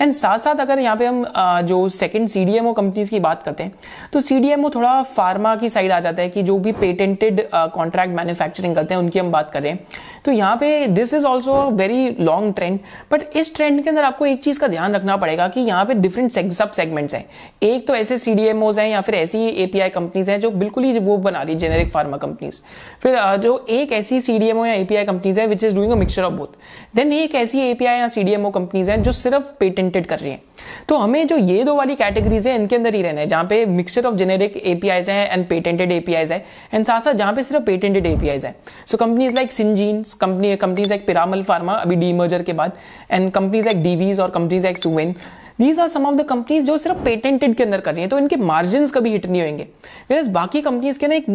and 0.00 0.12
साथ 0.14 0.38
साथ 0.38 0.56
अगर 0.60 0.78
यहाँ 0.78 0.96
पे 0.96 1.06
हम 1.06 1.24
जो 1.66 1.88
सेकंड 1.88 2.28
सी 2.28 2.44
डी 2.44 2.58
कंपनीज़ 2.58 3.10
की 3.10 3.20
बात 3.20 3.42
करते 3.42 3.62
हैं 3.62 3.72
तो 4.12 4.20
सीडीएमओ 4.20 4.70
थोड़ा 4.74 5.02
फार्मा 5.02 5.54
की 5.56 5.68
साइड 5.68 5.92
आ 5.92 5.98
जाता 6.00 6.22
है 6.22 6.28
कि 6.28 6.42
जो 6.42 6.58
भी 6.58 6.72
पेटेंटेड 6.72 7.40
कॉन्ट्रैक्ट 7.54 8.14
मैन्युफैक्चरिंग 8.14 8.74
करते 8.74 8.94
हैं 8.94 9.00
उनकी 9.00 9.18
हम 9.18 9.30
बात 9.32 9.50
करें 9.50 9.76
तो 10.24 10.32
यहाँ 10.32 10.56
पे 10.56 10.86
this 10.86 11.14
is 11.14 11.26
also 11.26 11.54
very 11.70 12.08
long 12.20 12.54
trend 12.54 12.78
but 13.12 13.36
इस 13.36 13.54
ट्रेंड 13.54 13.82
के 13.82 13.90
अंदर 13.90 14.04
आपको 14.04 14.26
एक 14.26 14.42
चीज़ 14.44 14.60
का 14.60 14.68
ध्यान 14.68 14.94
रखना 14.94 15.16
पड़ेगा 15.16 15.48
कि 15.48 15.60
यहाँ 15.60 15.84
पे 15.84 15.93
डिफरेंट 15.94 16.52
सब 16.52 16.72
सेगमेंट्स 16.72 17.14
हैं। 17.14 17.24
एक 17.62 17.86
तो 17.88 17.94
ऐसे 17.96 18.18
सी 18.18 18.34
डी 18.34 18.46
हैं 18.46 18.88
या 18.88 19.00
फिर 19.00 19.14
ऐसी 19.14 19.46
एपीआई 19.62 19.88
कंपनीज़ 19.90 20.30
हैं 20.30 20.38
जो 20.40 20.50
बिल्कुल 20.52 20.84
ही 20.84 20.98
वो 21.00 21.16
बना 21.18 21.42
रही 21.42 21.54
जेनेरिक 21.56 21.90
फार्मा 21.90 22.16
कंपनीज़ 22.16 22.60
फिर 23.02 23.18
जो 23.38 23.56
एक 23.70 23.92
ऐसी 23.92 24.20
सी 24.20 24.38
डी 24.38 24.48
या 24.48 24.72
एपीआई 24.72 25.04
कंपनीज़ 25.04 25.40
है 25.40 25.46
which 25.46 25.64
is 25.64 25.74
doing 25.74 25.92
a 25.92 25.96
mixture 25.96 26.22
of 26.22 26.32
both 26.32 26.56
then 26.96 27.12
एक 27.12 27.34
ऐसी 27.34 27.60
एपीआई 27.60 27.98
या 27.98 28.08
सी 28.08 28.22
डी 28.22 28.36
कंपनीज़ 28.36 28.90
हैं 28.90 29.02
जो 29.02 29.12
सिर्फ़ 29.12 29.52
पेटेंटेड 29.60 30.06
कर 30.06 30.18
रही 30.18 30.30
हैं। 30.30 30.42
तो 30.88 30.96
हमें 30.96 31.26
जो 31.26 31.36
ये 31.36 31.62
दो 31.64 31.74
वाली 31.74 31.94
कैटेगरीज 31.94 32.46
है, 32.46 32.54
इनके 32.54 32.76
अंदर 32.76 32.94
ही 32.94 33.00
रहना 33.02 33.20
है, 33.20 33.26
जहाँ 33.26 33.44
पे 33.44 33.64
मिक्सचर 33.66 34.06
ऑफ़ 34.06 34.14
जेनेरिक 34.14 34.56
एपीआईज 34.56 35.10
है 35.10 35.26
एंड 35.28 35.46
पेटेंटेड 35.48 35.92
एपीआईज 35.92 36.32
है। 36.32 36.44
एंड 36.74 36.84
साथ 36.84 37.00
साथ 37.00 37.14
जहाँ 37.14 37.32
पे 37.34 37.42
सिर्फ़ 37.42 37.64
पेटेंटेड 37.64 38.06
एपीआईज 38.06 38.44
है। 38.46 38.54
So 38.86 38.96
companies 38.96 39.34
like 39.34 39.52
Syngene 39.52 40.02
company 40.20 40.54
companies 40.56 40.90
like 40.90 41.06
Piramal 41.06 41.42
pharma 41.42 41.72
अभी 41.74 41.96
डीमर्जर 41.96 42.42
के 42.42 42.52
बाद। 42.52 42.78
एंड 43.10 43.30
कंपनीज़ 43.32 43.64
लाइक 43.64 43.82
डीवीज 43.82 44.20
और 44.20 44.30
companies 44.30 44.62
like 44.62 44.78
Suven 44.78 45.14
these 45.58 45.78
are 45.80 45.88
some 45.88 46.06
of 46.06 46.14
the 46.14 46.22
companies 46.24 46.66
जो 46.66 46.76
सिर्फ़ 46.78 47.04
पेटेंटेड 47.04 47.54
के 47.56 47.62
अंदर 47.64 47.80
कर 47.80 47.92
रही 47.92 48.02
है 48.02 48.08
तो 48.08 48.18
इनके 48.18 48.36
मार्जिन 48.36 48.86
कभी 48.86 49.10
हिट 49.10 49.26
नहीं 49.26 49.42
होंगे 49.42 49.66
वेरस 50.10 50.26
बाकी 50.28 50.60
कंपनीज़ 50.62 50.98
के 50.98 51.06
ना 51.06 51.14
एक 51.14 51.26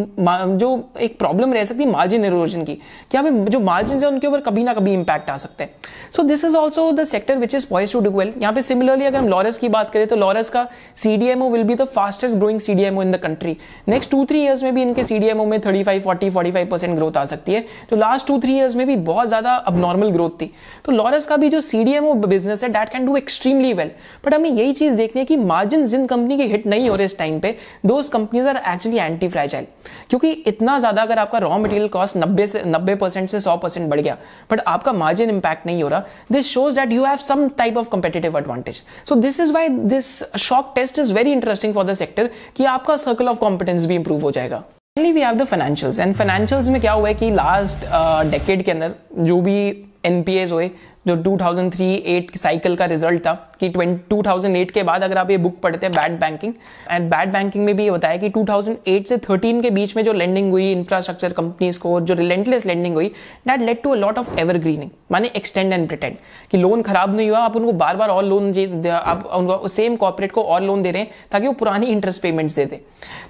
जो 0.58 0.70
एक 1.00 1.18
प्रॉब्लम 1.20 1.54
रह 1.54 1.64
सकती 1.66 1.84
है 1.84 1.90
मार्जिन 1.92 2.26
इरोजन 2.26 2.64
की। 2.64 2.76
कि 3.12 3.18
हमें 3.18 3.46
जो 3.46 3.60
मार्जिन 3.60 4.00
है, 4.00 4.08
उनके 4.08 4.28
ऊपर 4.28 4.42
कभी 4.42 4.64
ना 4.64 4.74
कभी 4.74 4.94
इंपैक्ट 4.94 5.30
आ 5.30 5.38
सकते 5.38 5.64
हैं। 5.64 5.72
So 6.16 6.24
this 6.24 6.44
is 6.46 6.56
also 6.58 6.92
the 6.92 7.04
sector 7.04 7.38
which 7.38 7.56
is 7.56 7.68
poised 7.70 7.94
to 7.94 8.00
do 8.00 8.12
well 8.12 8.34
यहाँ 8.38 8.54
पे 8.54 8.62
सिमिलरली 8.62 9.06
अगर 9.06 9.20
हम 9.20 9.28
लॉरस 9.30 9.58
की 9.58 9.70
बात 9.70 9.90
करें 9.90 10.08
तो 10.08 10.16
लॉरस 10.16 10.50
का 10.50 10.68
CDMO 10.98 11.50
will 11.50 11.64
be 11.64 11.76
the 11.76 11.86
fastest 11.96 12.38
growing 12.38 12.60
CDMO 12.60 13.02
in 13.02 13.12
the 13.12 13.18
country 13.20 13.56
next 13.90 14.12
two 14.12 14.24
three 14.26 14.42
years 14.42 14.64
में 14.64 14.74
भी 14.76 14.82
इनके 14.82 15.04
सीडीएमओ 15.04 15.46
में 15.46 15.60
thirty 15.60 15.84
five 15.84 16.02
forty 16.02 16.30
forty 16.30 16.52
five 16.52 16.68
percent 16.68 16.96
growth 16.96 17.18
आ 17.18 17.26
सकती 17.26 17.54
है। 17.54 17.66
तो 17.90 17.96
लास्ट 17.96 18.28
टू 18.28 18.40
थ्री 18.40 18.56
ईयर्स 18.56 18.76
में 18.76 18.86
भी 18.88 18.96
बहुत 19.08 19.28
ज़्यादा 19.28 19.54
अब 19.54 19.80
नॉर्मल 19.80 20.12
ग्रोथ 20.12 20.42
थी। 20.42 20.52
तो 20.86 20.92
लॉरस 20.92 21.26
का 21.26 21.38
भी 21.38 21.50
जो 21.50 21.62
सीडीएमओ 21.64 22.14
बिज़नेस 22.16 22.64
है 22.64 22.70
that 22.70 22.90
can 22.90 23.06
do 23.06 23.16
extremely 23.18 23.74
well 23.74 23.92
but 24.26 24.34
हमें 24.34 24.50
यही 24.50 24.74
चीज़ 24.74 24.94
देखनी 24.94 25.20
है 25.20 25.26
कि 25.26 25.38
मार्जिन 25.38 25.86
जिन 25.86 26.06
कंपनी 26.08 26.38
के 26.38 26.46
हिट 26.46 26.68
नहीं 26.68 26.90
हो 26.90 26.96
रहे 26.96 27.06
इस 27.06 27.18
टाइम 27.18 27.40
पे 27.40 27.56
those 27.86 28.10
companies 28.10 28.48
are 28.48 28.58
actually 28.74 28.98
anti 28.98 29.28
fragile 29.28 29.68
क्योंकि 30.10 30.32
इतना 30.48 30.78
ज़्यादा 30.80 31.02
अगर 31.02 31.20
आपका 31.20 31.38
रॉ 31.38 31.58
मटेरियल 31.58 31.88
कॉस्ट 31.88 32.18
नब्बे 32.18 32.48
से 32.48 32.64
नब्बे 32.66 32.96
परसेंट 32.96 33.30
से 33.30 33.40
सौ 33.40 33.58
परसेंट 33.58 33.90
बढ़ 33.90 34.02
गया 34.02 34.18
बट 34.52 34.62
आपका 34.68 34.94
मार्जिन 34.94 35.30
इंपैक्ट 35.30 35.66
नहीं 35.66 35.84
हो 35.84 35.90
रहा 35.90 36.04
this 36.32 36.48
shows 36.48 36.76
that 36.76 36.92
you 36.92 37.04
have 37.06 37.18
some 37.28 37.48
type 37.58 37.78
of 37.78 37.90
competitive 37.90 38.38
advantage 38.38 38.82
so 39.10 39.16
this 39.18 39.40
is 39.40 39.54
why 39.54 39.70
this 39.70 40.12
shock 40.40 40.72
test 40.76 41.00
is 41.00 41.14
very 41.14 41.32
interesting 41.32 41.74
for 41.74 41.86
the 41.86 41.94
sector 41.94 42.30
कि 42.58 42.66
आपका 42.68 42.98
सर्कल 42.98 43.28
ऑफ़ 43.28 43.40
कॉम्पिटेंस 43.40 43.86
भी 43.86 43.96
इंप्रूव 43.96 44.22
हो 44.22 44.32
जाएगा। 44.32 44.58
Finally 44.98 45.12
we 45.14 45.22
have 45.22 45.36
the 45.36 45.44
financials 45.44 46.00
and 46.00 46.14
financials 46.16 46.70
में 46.70 46.80
क्या 46.82 46.92
हुआ 46.92 47.08
है 47.08 47.14
कि 47.14 47.30
लास्ट 47.32 47.86
डेकेड 48.32 48.60
uh, 48.60 48.66
के 48.66 48.72
अंदर 48.72 48.94
जो 49.18 49.40
भी 49.42 49.58
एनपीएस 50.06 50.52
हुए 50.52 50.70
जो 51.10 51.16
2003-8 51.18 52.36
साइकिल 52.38 52.76
का 52.76 52.86
रिज़ल्ट 52.86 53.22
था, 53.22 53.34
कि 53.60 53.70
2008 53.70 54.72
के 54.72 54.84
बाद 54.84 55.04
अगर 55.04 55.18
आप 55.18 55.32
ये 55.32 55.38
बुक 55.38 55.60
पढ़ते 55.62 55.86
हैं 55.86 55.92
bad 55.94 56.20
banking 56.20 56.54
and 56.92 57.10
bad 57.12 57.32
banking 57.34 57.66
में 57.66 57.76
भी 57.76 57.84
ये 57.84 57.92
बताया 57.92 58.18
कि 58.18 58.30
2008 58.30 59.08
से 59.08 59.18
13 59.20 59.62
के 59.62 59.70
बीच 59.70 59.96
में 59.96 60.04
जो 60.04 60.14
लेंडिंग 60.14 60.52
हुई 60.52 60.72
इंफ्रास्ट्रक्चर 60.72 61.34
कंपनीज़ 61.34 61.80
को, 61.80 62.00
जो 62.02 62.14
रिलेंटलेस 62.14 62.66
लेंडिंग 62.66 62.96
हुई 62.96 63.08
that 63.48 63.62
led 63.62 63.82
to 63.84 63.92
a 63.92 63.96
lot 63.98 64.18
of 64.18 64.40
evergreening 64.40 64.90
माने 65.12 65.32
एक्सटेंड 65.36 65.74
एंड 65.74 65.88
प्रिटेंड 65.88 66.16
कि 66.52 66.58
लोन 66.58 66.82
खराब 66.82 67.16
नहीं 67.16 67.30
हुआ, 67.30 67.40
आप 67.40 67.56
उनको 67.56 67.72
बार 67.74 67.96
बार 67.96 68.10
और 68.10 68.24
लोन 68.26 68.54
आप 68.90 69.26
उनको 69.36 69.68
सेम 69.68 69.96
कॉपरेट 69.96 70.32
को 70.32 70.44
और 70.44 70.62
लोन 70.64 70.84
दे 70.84 70.92
रहे 70.92 71.02
हैं, 71.02 71.12
ताकि 71.32 71.48
वो 71.48 71.54
पुरानी 71.54 71.86
इंटरेस्ट 71.88 72.22
पेमेंट्स 72.22 72.56
दे 72.56 72.66
दे। 72.66 72.82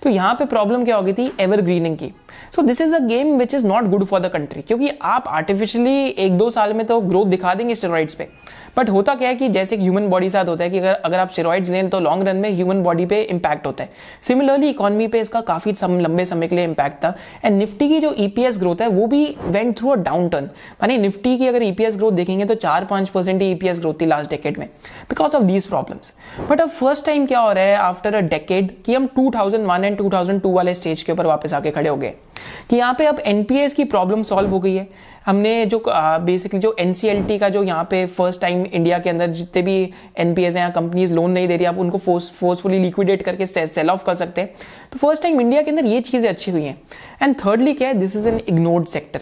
तो 0.04 0.10
यहाँ 0.10 0.34
पे 0.34 0.46
प्रॉब्लम 0.48 0.84
क्या 0.86 0.96
हो 0.96 1.02
गई 1.02 1.14
थी? 1.14 1.32
एवरग्रीनिंग 1.40 1.98
की। 1.98 2.12
So 2.56 2.62
this 2.62 2.82
is 2.82 2.94
a 2.96 3.00
game 3.00 3.38
which 3.38 3.54
is 3.54 3.66
not 3.68 3.84
good 3.90 4.04
for 4.06 4.20
the 4.20 4.30
country 4.34 4.62
क्योंकि 4.62 4.90
आप 5.04 5.28
आर्टिफिशियली 5.28 6.08
एक 6.20 6.38
दो 6.38 6.50
साल 6.50 6.74
में 6.74 6.86
तो 6.86 7.00
ग्रोथ 7.02 7.26
दिखा 7.28 7.54
देंगे 7.54 7.69
स्टेरॉइड्स 7.76 8.16
पे। 8.16 8.28
बट 8.78 8.90
होता 8.90 9.14
क्या 9.16 9.30
है 9.30 9.36
कि 9.36 9.48
जैसे 9.50 9.78
ह्यूमन 9.78 10.08
बॉडी 10.10 10.30
साथ 10.30 10.46
होता 10.46 10.64
है 10.64 10.70
कि 10.70 10.78
अगर 10.80 10.94
अगर 10.96 11.20
आप 11.20 11.30
स्टेरॉइड्स 11.30 11.70
लें 11.70 11.90
तो 11.90 12.00
लॉन्ग 12.00 12.28
रन 12.28 12.36
में 12.36 12.50
ह्यूमन 12.50 12.82
बॉडी 12.84 13.06
पे 13.06 13.22
इंपैक्ट 13.22 13.66
होता 13.66 13.84
है। 13.84 13.90
सिमिलरली 14.24 14.70
इकोनॉमी 14.70 15.08
पे 15.08 15.20
इसका 15.22 15.42
काफ़ी 15.42 15.74
सम, 15.74 16.00
लंबे 16.00 16.26
समय 16.26 16.48
के 16.48 16.56
लिए 16.56 16.66
इंपैक्ट 16.66 17.04
था। 17.04 17.14
एंड 17.46 17.58
निफ्टी 17.58 17.88
की 17.90 18.00
जो 18.00 18.14
ईपीएस 18.18 18.56
e 18.56 18.60
ग्रोथ 18.60 18.82
है 18.82 18.88
वो 18.90 19.08
भी 19.08 19.26
went 19.42 19.78
through 19.78 19.90
a 19.90 19.96
down 19.98 20.30
turn 20.30 20.50
मानी 20.82 20.98
निफ्टी 20.98 21.38
की 21.38 21.48
अगर 21.48 21.64
ईपीएस 21.64 21.94
e 21.94 21.98
ग्रोथ 21.98 22.12
देखेंगे 22.12 22.46
तो 22.46 22.56
चार 22.58 22.86
पाँच 22.86 23.10
परसेंट 23.10 23.42
ही 23.42 23.52
ईपीएस 23.52 23.80
ग्रोथ 23.80 24.02
थी 24.02 24.06
लास्ट 24.06 24.30
डेकेड 24.30 24.58
में। 24.60 24.68
Because 25.10 25.36
of 25.36 25.44
these 25.44 25.66
problems 25.68 26.14
but 26.50 26.62
अब 26.62 26.70
फ़र्स्ट 26.70 27.06
टाइम 27.06 27.26
क्या 27.26 27.40
हो 27.40 27.52
रहा 27.52 27.64
है 27.64 27.76
आफ्टर 27.78 28.16
अ 28.16 28.20
डेकेड 28.22 28.72
कि 28.86 28.96
हम 28.96 29.08
2001 29.10 29.84
एंड 29.84 29.98
2002 29.98 30.54
वाले 30.54 30.74
स्टेज 30.74 31.04
के 31.04 31.12
ऊपर 31.12 31.26
वापस 31.26 31.54
आके 31.54 31.72
खड़े 31.72 31.90
हो 31.90 31.96
गए। 31.96 32.14
कि 32.70 32.76
यहाँ 32.76 32.94
पे 32.94 33.06
अब 33.06 33.20
एनपीएस 33.20 33.74
की 33.74 33.84
प्रॉब्लम 33.86 34.24
सॉल्व 34.24 34.50
हो 34.50 34.60
गई 34.60 34.76
है। 34.76 34.88
हमने 35.30 35.66
जो 35.66 35.82
बेसिकली 35.88 36.60
जो 36.60 36.76
एनसीएलटी 36.80 37.38
का 37.40 37.50
जो 37.50 37.62
यहाँ 37.64 37.84
पे 37.92 38.06
फ़र्स्ट 38.08 38.42
टाइम 38.42 38.64
इंडिया 38.64 39.00
के 39.00 39.10
अंदर 39.10 39.28
जितने 39.32 39.62
भी 39.62 39.78
एनपीएस 40.20 40.56
हैं 40.56 40.72
कंपनीज़ 40.74 41.14
लोन 41.14 41.32
नहीं 41.32 41.48
दे 41.48 41.56
रही, 41.56 41.66
आप 41.66 41.78
उनको 41.80 41.98
फोर्स 42.00 42.32
फोर्सफुली 42.40 42.80
लिक्विडेट 42.80 43.22
करके 43.22 43.46
सेल 43.46 43.90
ऑफ़ 43.90 44.04
कर 44.06 44.16
सकते 44.16 44.42
हैं। 44.42 44.54
तो 44.92 45.00
फ़र्स्ट 45.00 45.24
टाइम 45.24 45.42
इंडिया 45.42 45.62
के 45.62 45.72
अंदर 45.72 45.86
ये 45.86 46.02
चीज़ें 46.02 46.30
अच्छी 46.30 46.52
हुई 46.52 46.64
हैं। 46.64 46.80
एंड 47.24 47.36
थर्डली 47.46 47.74
क्या 47.74 47.88
है 47.88 47.94
this 47.96 48.16
is 48.16 48.28
an 48.28 48.42
ignored 48.48 48.88
sector 48.88 49.22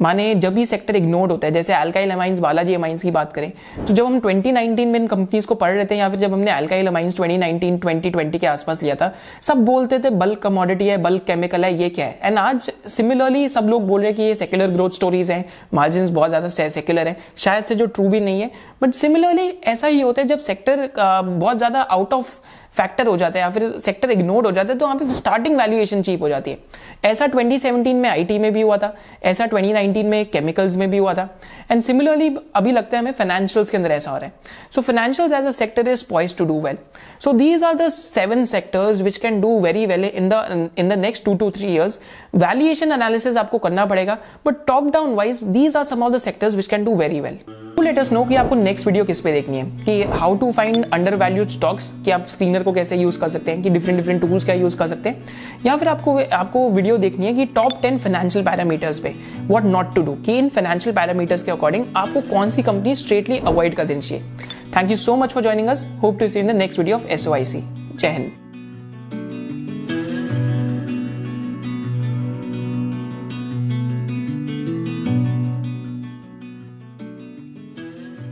माने 0.00 0.34
जब 0.34 0.54
भी 0.54 0.64
सेक्टर 0.66 0.96
इग्नोर्ड 0.96 1.30
होता 1.32 1.46
है, 1.46 1.52
जैसे 1.52 1.72
अल्काइल 1.72 2.10
अमाइंस 2.10 2.38
बालाजी 2.40 2.74
अमाइंस 2.74 3.02
की 3.02 3.10
बात 3.10 3.32
करें 3.32 3.50
तो 3.78 3.94
जब 3.94 4.04
हम 4.04 4.18
2019 4.20 4.86
में 4.86 4.98
इन 5.00 5.06
कंपनीज़ 5.06 5.46
को 5.46 5.54
पढ़ 5.54 5.72
रहे 5.72 5.84
थे 5.84 5.96
या 5.96 6.08
फिर 6.10 6.20
जब 6.20 6.32
हमने 6.32 6.50
अल्काइल 6.50 6.86
अमाइंस 6.86 7.16
2019 7.16 7.78
2020 7.78 8.38
के 8.38 8.46
आसपास 8.46 8.82
लिया 8.82 8.94
था, 8.94 9.12
सब 9.42 9.64
बोलते 9.64 9.98
थे 9.98 10.10
बल्क 10.12 10.38
कमोडिटी 10.38 10.86
है 10.86 10.96
बल्क 11.02 11.24
केमिकल 11.26 11.64
है, 11.64 11.72
ये 11.74 11.88
क्या 11.90 12.06
है? 12.06 12.18
एंड 12.22 12.38
आज 12.38 12.70
सिमिलरली 12.88 13.48
सब 13.48 13.68
लोग 13.68 13.86
बोल 13.88 14.00
रहे 14.00 14.08
हैं 14.08 14.16
कि 14.16 14.22
ये 14.22 14.34
सेक्युलर 14.34 14.70
ग्रोथ 14.70 14.90
स्टोरीज 14.92 15.30
हैं। 15.30 15.41
मार्जिन 15.74 16.12
बहुत 16.14 16.28
ज़्यादा 16.28 16.48
सेक्युलर 16.48 17.08
है। 17.08 17.16
शायद 17.36 17.64
से 17.64 17.74
जो 17.74 17.86
ट्रू 17.86 18.08
भी 18.08 18.20
नहीं 18.20 18.40
है 18.40 18.50
बट 18.82 18.94
सिमिलरली 18.94 19.48
ऐसा 19.66 19.86
ही 19.86 20.00
होता 20.00 20.22
है 20.22 20.28
जब 20.28 20.38
सेक्टर 20.40 20.88
बहुत 20.98 21.56
ज़्यादा 21.58 21.80
आउट 21.82 22.12
ऑफ़ 22.12 22.38
फैक्टर 22.72 23.06
हो 23.06 23.16
जाता 23.16 23.38
है 23.38 23.44
या 23.44 23.50
फिर 23.50 23.70
सेक्टर 23.78 24.10
इग्नोर 24.10 24.46
हो 24.46 24.50
जाता 24.52 24.72
है 24.72 24.78
तो 24.78 24.86
वहाँ 24.86 24.98
पे 24.98 25.12
स्टार्टिंग 25.14 25.56
वैल्यूएशन 25.56 26.02
चीप 26.02 26.22
हो 26.22 26.28
जाती 26.28 26.50
है। 26.50 26.58
ऐसा 27.04 27.26
2017 27.28 27.94
में 27.94 28.08
आईटी 28.10 28.38
में 28.38 28.52
भी 28.52 28.60
हुआ 28.60 28.76
था, 28.76 28.94
ऐसा 29.22 29.46
2019 29.46 30.04
में 30.04 30.24
केमिकल्स 30.26 30.76
में 30.76 30.88
भी 30.90 30.98
हुआ 30.98 31.14
था। 31.14 31.28
एंड 31.70 31.82
सिमिलरली 31.82 32.36
अभी 32.56 32.72
लगता 32.72 32.96
है 32.96 33.02
हमें 33.02 33.12
फाइनेंशियल्स 33.12 33.70
के 33.70 33.76
अंदर 33.76 33.90
ऐसा 33.92 34.10
हो 34.10 34.16
रहा 34.16 34.26
है। 34.26 34.32
सो 34.74 34.80
financials 34.80 35.32
as 35.32 35.46
a 35.46 35.50
sector 35.50 35.88
is 35.88 36.04
poised 36.10 36.36
to 36.36 36.44
do 36.44 36.60
well 36.60 36.78
so 37.24 37.32
these 37.32 37.64
are 37.64 37.74
the 37.74 37.88
seven 37.90 38.44
sectors 38.44 39.00
which 39.02 39.16
can 39.16 39.40
do 39.40 39.58
very 39.60 39.86
well 39.86 40.04
in 40.04 40.28
the 40.28 40.70
in 40.78 40.88
the 40.88 40.98
next 40.98 41.24
two 41.24 41.34
two 41.34 41.50
three 41.50 41.72
years 41.72 41.98
valuation 42.36 42.92
analysis 42.92 43.36
आपको 43.36 43.58
करना 43.58 43.86
पड़ेगा 43.86 44.18
but 44.46 44.66
top 44.66 44.92
down 44.92 45.14
wise 45.14 45.42
these 45.44 45.76
are 45.76 45.84
some 45.84 46.02
of 46.02 46.12
the 46.12 46.18
sectors 46.20 46.54
which 46.54 46.66
can 46.66 46.84
do 46.84 46.94
very 46.96 47.20
well 47.20 47.38
us 47.98 48.10
know 48.12 48.24
कि 48.24 48.34
आपको 48.34 48.54
next 48.54 48.86
video 48.86 49.04
किस 49.04 49.20
पे 49.20 49.32
देखनी 49.32 49.56
है। 49.56 49.64
कि 49.84 50.02
how 50.10 50.36
to 50.36 50.50
find 50.52 50.84
undervalued 51.14 51.48
stocks 51.48 51.92
कि 52.04 52.10
आप 52.10 52.26
स्क्रीनर 52.28 52.62
को 52.62 52.72
कैसे 52.72 52.96
यूज़ 52.96 53.18
कर 53.18 53.28
सकते 53.28 53.50
हैं, 53.50 53.62
कि 53.62 53.70
डिफरेंट 53.70 53.98
डिफरेंट 53.98 54.20
टूल्स 54.20 54.44
क्या 54.44 54.54
यूज़ 54.54 54.76
कर 54.76 54.86
सकते 54.86 55.08
हैं। 55.08 55.24
या 55.66 55.76
फिर 55.76 55.88
आपको 55.88 56.18
आपको 56.32 56.68
वीडियो 56.70 56.96
देखनी 56.98 57.26
है 57.26 57.34
कि 57.34 57.46
टॉप 57.46 57.78
टेन 57.82 57.98
फाइनेंशियल 57.98 58.44
पैरामीटर्स 58.44 59.00
पे 59.00 59.14
वॉट 59.48 59.64
नॉट 59.64 59.94
टू 59.94 60.02
डू 60.02 60.12
कि 60.26 60.38
इन 60.38 60.48
फाइनेंशियल 60.48 60.96
पैरामीटर्स 60.96 61.42
के 61.42 61.50
अकॉर्डिंग 61.50 61.86
आपको 61.96 62.20
कौन 62.20 62.50
सी 62.50 62.62
कंपनी 62.62 62.94
स्ट्रेटली 62.94 63.38
अवॉइड 63.38 63.74
कर 63.74 63.84
देनी 63.84 64.00
चाहिए। 64.00 64.24
Thank 64.76 64.90
you 64.90 64.96
so 64.96 65.16
much 65.16 65.32
for 65.32 65.42
joining 65.42 65.68
us 65.68 65.86
hope 66.02 66.18
to 66.18 66.28
see 66.28 66.40
in 66.40 66.46
the 66.46 66.56
next 66.56 66.78
video 66.78 66.96
of 66.96 67.06
us 67.08 67.26
जय 67.26 68.08
हिंद। 68.08 68.30